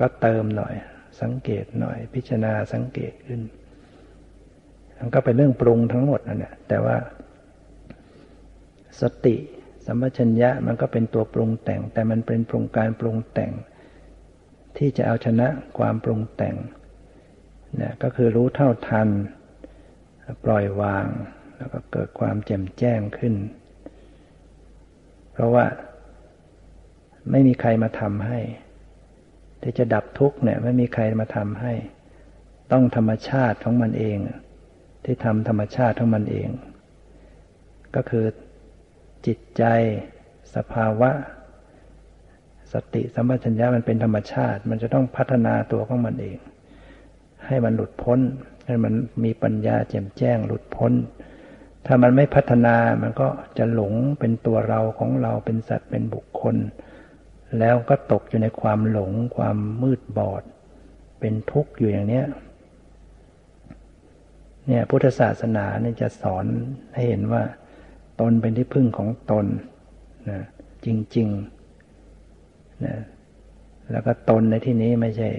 [0.00, 0.74] ก็เติมหน่อย
[1.20, 3.40] สังเกตหน่อย พิจารณาสังเกตขึ้น
[4.98, 6.96] มันก็เป็นเรื่องปรุงทั้งหมดนั่นแหละแต่ว่า
[9.00, 9.36] สติ
[9.86, 13.52] สัมปชัญญะมันก็เป็นตัวปรุงแต่ง แต่มันเป็นปรุงการปรุงแต่ง
[14.76, 16.56] ที่จะเอาชนะความปรุงแต่ง
[17.76, 19.08] เนะก็คือรู้เท่าทัน
[20.44, 21.06] ปล่อยวาง
[21.56, 23.34] แล้วก็เกิดความแจ่มแจ้งขึ้น
[25.32, 25.66] เพราะว่า
[27.30, 28.40] ไม่มีใครมาทำให้
[29.62, 31.72] ที่จะดับทุกข์เนี่ยไม่มีใครมาทำให้
[32.72, 34.18] ต้องธรรมชาติของมันเอง
[35.10, 36.48] ที่ทำธรรมชาติของมันเอง
[37.94, 38.24] ก็คือ
[39.26, 39.64] จิตใจ
[40.54, 41.10] สภาวะ
[42.72, 46.38] สติสัมปชัญญะมันเป็นธรรมชาติ มันจะต้องพัฒนาตัวของมันเอง
[47.46, 48.18] ให้มันหลุดพ้น
[48.66, 48.92] ให้มัน
[49.24, 50.92] มีปัญญาแจ่มแจ้งหลุดพ้น
[51.86, 53.28] ถ้ามันไม่พัฒนามันก็
[53.58, 56.56] จะหลงเป็นตัวเราของเราเป็นสัตว์เป็นบุคคล
[57.58, 60.42] แล้วก็ตกอยู่ในความหลงความมืดบอด
[61.20, 62.26] เป็นทุกข์อยู่อย่างเนี้ย
[64.68, 66.46] เนี่ยพุทธศาสนาเนี่ยจะสอน
[66.94, 67.42] ให้เห็นว่า
[68.20, 69.46] ตนเป็นที่พึ่งของตน
[70.30, 70.40] นะ
[70.84, 72.96] จริงๆนะ
[73.90, 75.30] แล้วก็ตนในที่นี้ไม่ใช่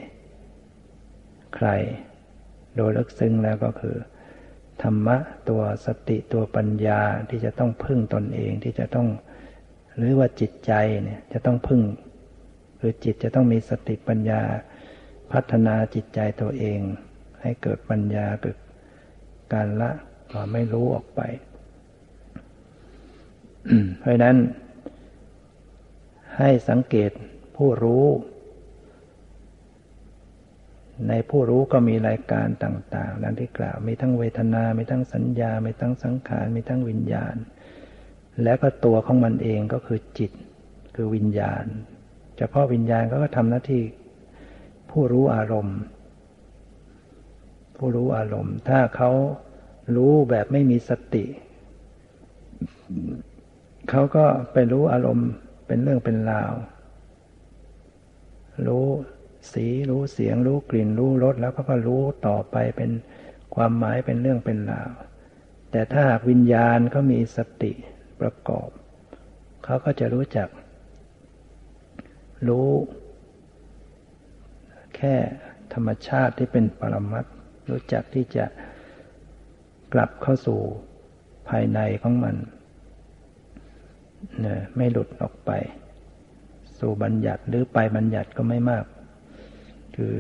[1.56, 1.68] ใคร
[2.76, 3.96] โดยลึกซึ้งแล้วก็คือ
[4.82, 5.18] ธรรมะ
[5.50, 9.08] ตัวสติตัวปัญญาที่จะต้องพึ่งตนเองที่จะต้อง
[9.98, 10.72] หรือว่าจิตใจ
[11.04, 11.82] เนี่ยจะต้องพึ่ง
[12.80, 14.42] คือจิตจะต้องมีสติปัญญา
[15.32, 16.80] พัฒนาจิตใจตัวเอง
[17.42, 18.58] ให้เกิดปัญญาเกิด
[19.54, 19.92] การละ
[20.32, 21.22] ความไม่รู้ออกไป
[24.00, 24.38] เพราะนั้น
[26.38, 27.12] ให้สังเกต
[27.56, 28.06] ผู้รู้
[31.10, 37.36] ในผู้รู้ก็มีรายการต่างๆดังที่กล่าว มีทั้งเวทนา มีทั้งสัญญา มีทั้งสังขาร มีทั้งวิญญาณ
[38.44, 40.32] และก็ตัวของมันเองก็คือจิต
[40.96, 41.66] คือวิญญาณ
[42.38, 43.84] เฉพาะวิญญาณก็ทำหน้าที่
[44.92, 45.80] ผู้รู้อารมณ์
[47.80, 49.12] ผู้รู้อารมณ์ ถ้าเขา
[49.96, 51.26] รู้แบบไม่มีสติ
[53.90, 55.30] เขาก็ไปรู้อารมณ์
[55.68, 56.54] เป็นเรื่องเป็นราว
[58.68, 58.88] รู้
[59.54, 62.92] สีรู้เสียงรู้กลิ่นรู้รสแล้วก็ก็รู้ต่อไปเป็น
[63.56, 64.92] ความหมายเป็นเรื่องเป็นราว
[65.72, 67.72] แต่ถ้าหากวิญญาณเขามีสติ
[68.22, 68.70] ประกอบ
[69.64, 70.50] เขาก็จะรู้จัก
[72.48, 72.70] รู้
[74.96, 75.16] แค่
[75.74, 77.26] ธรรมชาติที่เป็นปรมัต
[77.70, 78.46] รู้จักที่จะ
[79.94, 80.60] กลับเข้าสู่
[81.50, 82.36] ภายในของมัน
[84.42, 85.52] เนี่ยไม่หลุดออกไป
[86.80, 88.86] สู่บัญญัติหรือไปบัญญัติก็ไม่มาก
[89.96, 90.14] คือ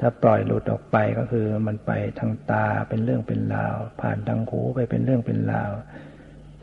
[0.00, 5.70] ถ้าปล่อยหลุดออกไปก็คือมันไปทางตาเป็นเรื่องเป็นราว ผ่านทางหูไปเป็นเรื่องเป็นราว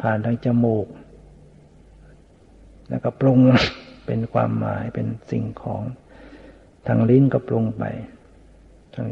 [0.02, 0.88] ผ่านทางจมูก
[2.90, 3.40] แล้วก็ปรุง
[4.06, 5.82] เป็นความหมายเป็นสิ่งของ
[6.88, 7.84] ทางลิ้นก็ปรุงไป
[8.96, 9.08] ทาง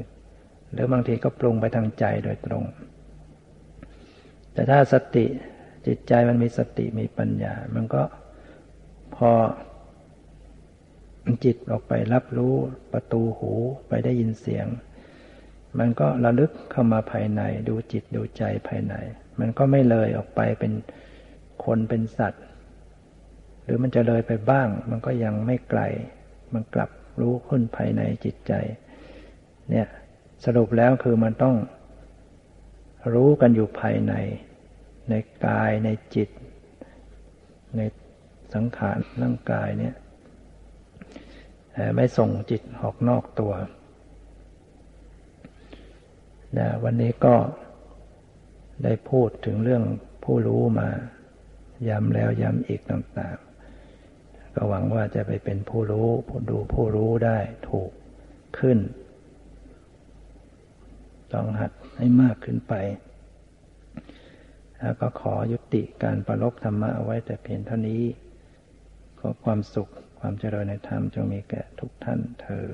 [0.73, 2.63] หรือบางทีก็ปรุงไปทางใจโดยตรง
[4.53, 5.25] แต่ถ้าสติ
[5.87, 8.03] จิตใจมันมีสติมีปัญญา มันก็
[9.15, 9.31] พอ
[11.45, 12.55] จิตออกไปรับรู้
[12.93, 13.51] ประตูหู
[13.87, 14.67] ไปได้ยินเสียง
[15.79, 18.95] มันก็ระลึกเข้ามาภายใน ดูจิตดูใจภายใน
[19.39, 20.73] มันก็ไม่เลยออกไปเป็น
[21.65, 22.43] คนเป็นสัตว์
[23.63, 25.81] หรือมันจะเลยไปบ้าง มันก็ยังไม่ไกล
[26.53, 26.89] มันกลับ
[27.21, 28.53] รู้ขึ้นภายในจิตใจ
[29.69, 29.87] เนี่ย
[30.43, 31.55] สรุปแล้วคือมันต้อง
[33.13, 34.13] รู้กันอยู่ภายใน
[35.09, 35.13] ใน
[35.45, 36.29] กายในจิต
[37.77, 37.81] ใน
[38.53, 39.95] สังขารร่างกายเนี่ย
[41.95, 43.53] ไม่ส่งจิตออกนอกตัว
[46.57, 47.35] นะวันนี้ก็
[48.83, 49.83] ได้พูดถึงเรื่อง
[50.23, 50.89] ผู้รู้มา
[51.89, 57.39] ย้ำแล้วย้ำอีกต่างๆ ก็หวังว่าจะไปเป็นผู้รู้ ผู้ดูผู้รู้ได้
[57.69, 57.91] ถูก
[58.59, 58.77] ขึ้น
[61.33, 62.73] ต้องหัดให้มากขึ้นไป
[64.79, 68.03] แล้วก็ขอยุติการประลบธรรมะเอาไว้แต่เพียงเท่านี้
[69.19, 72.67] ขอความสุขความเจริญในธรรมจงมีแก่ทุกท่านเทอ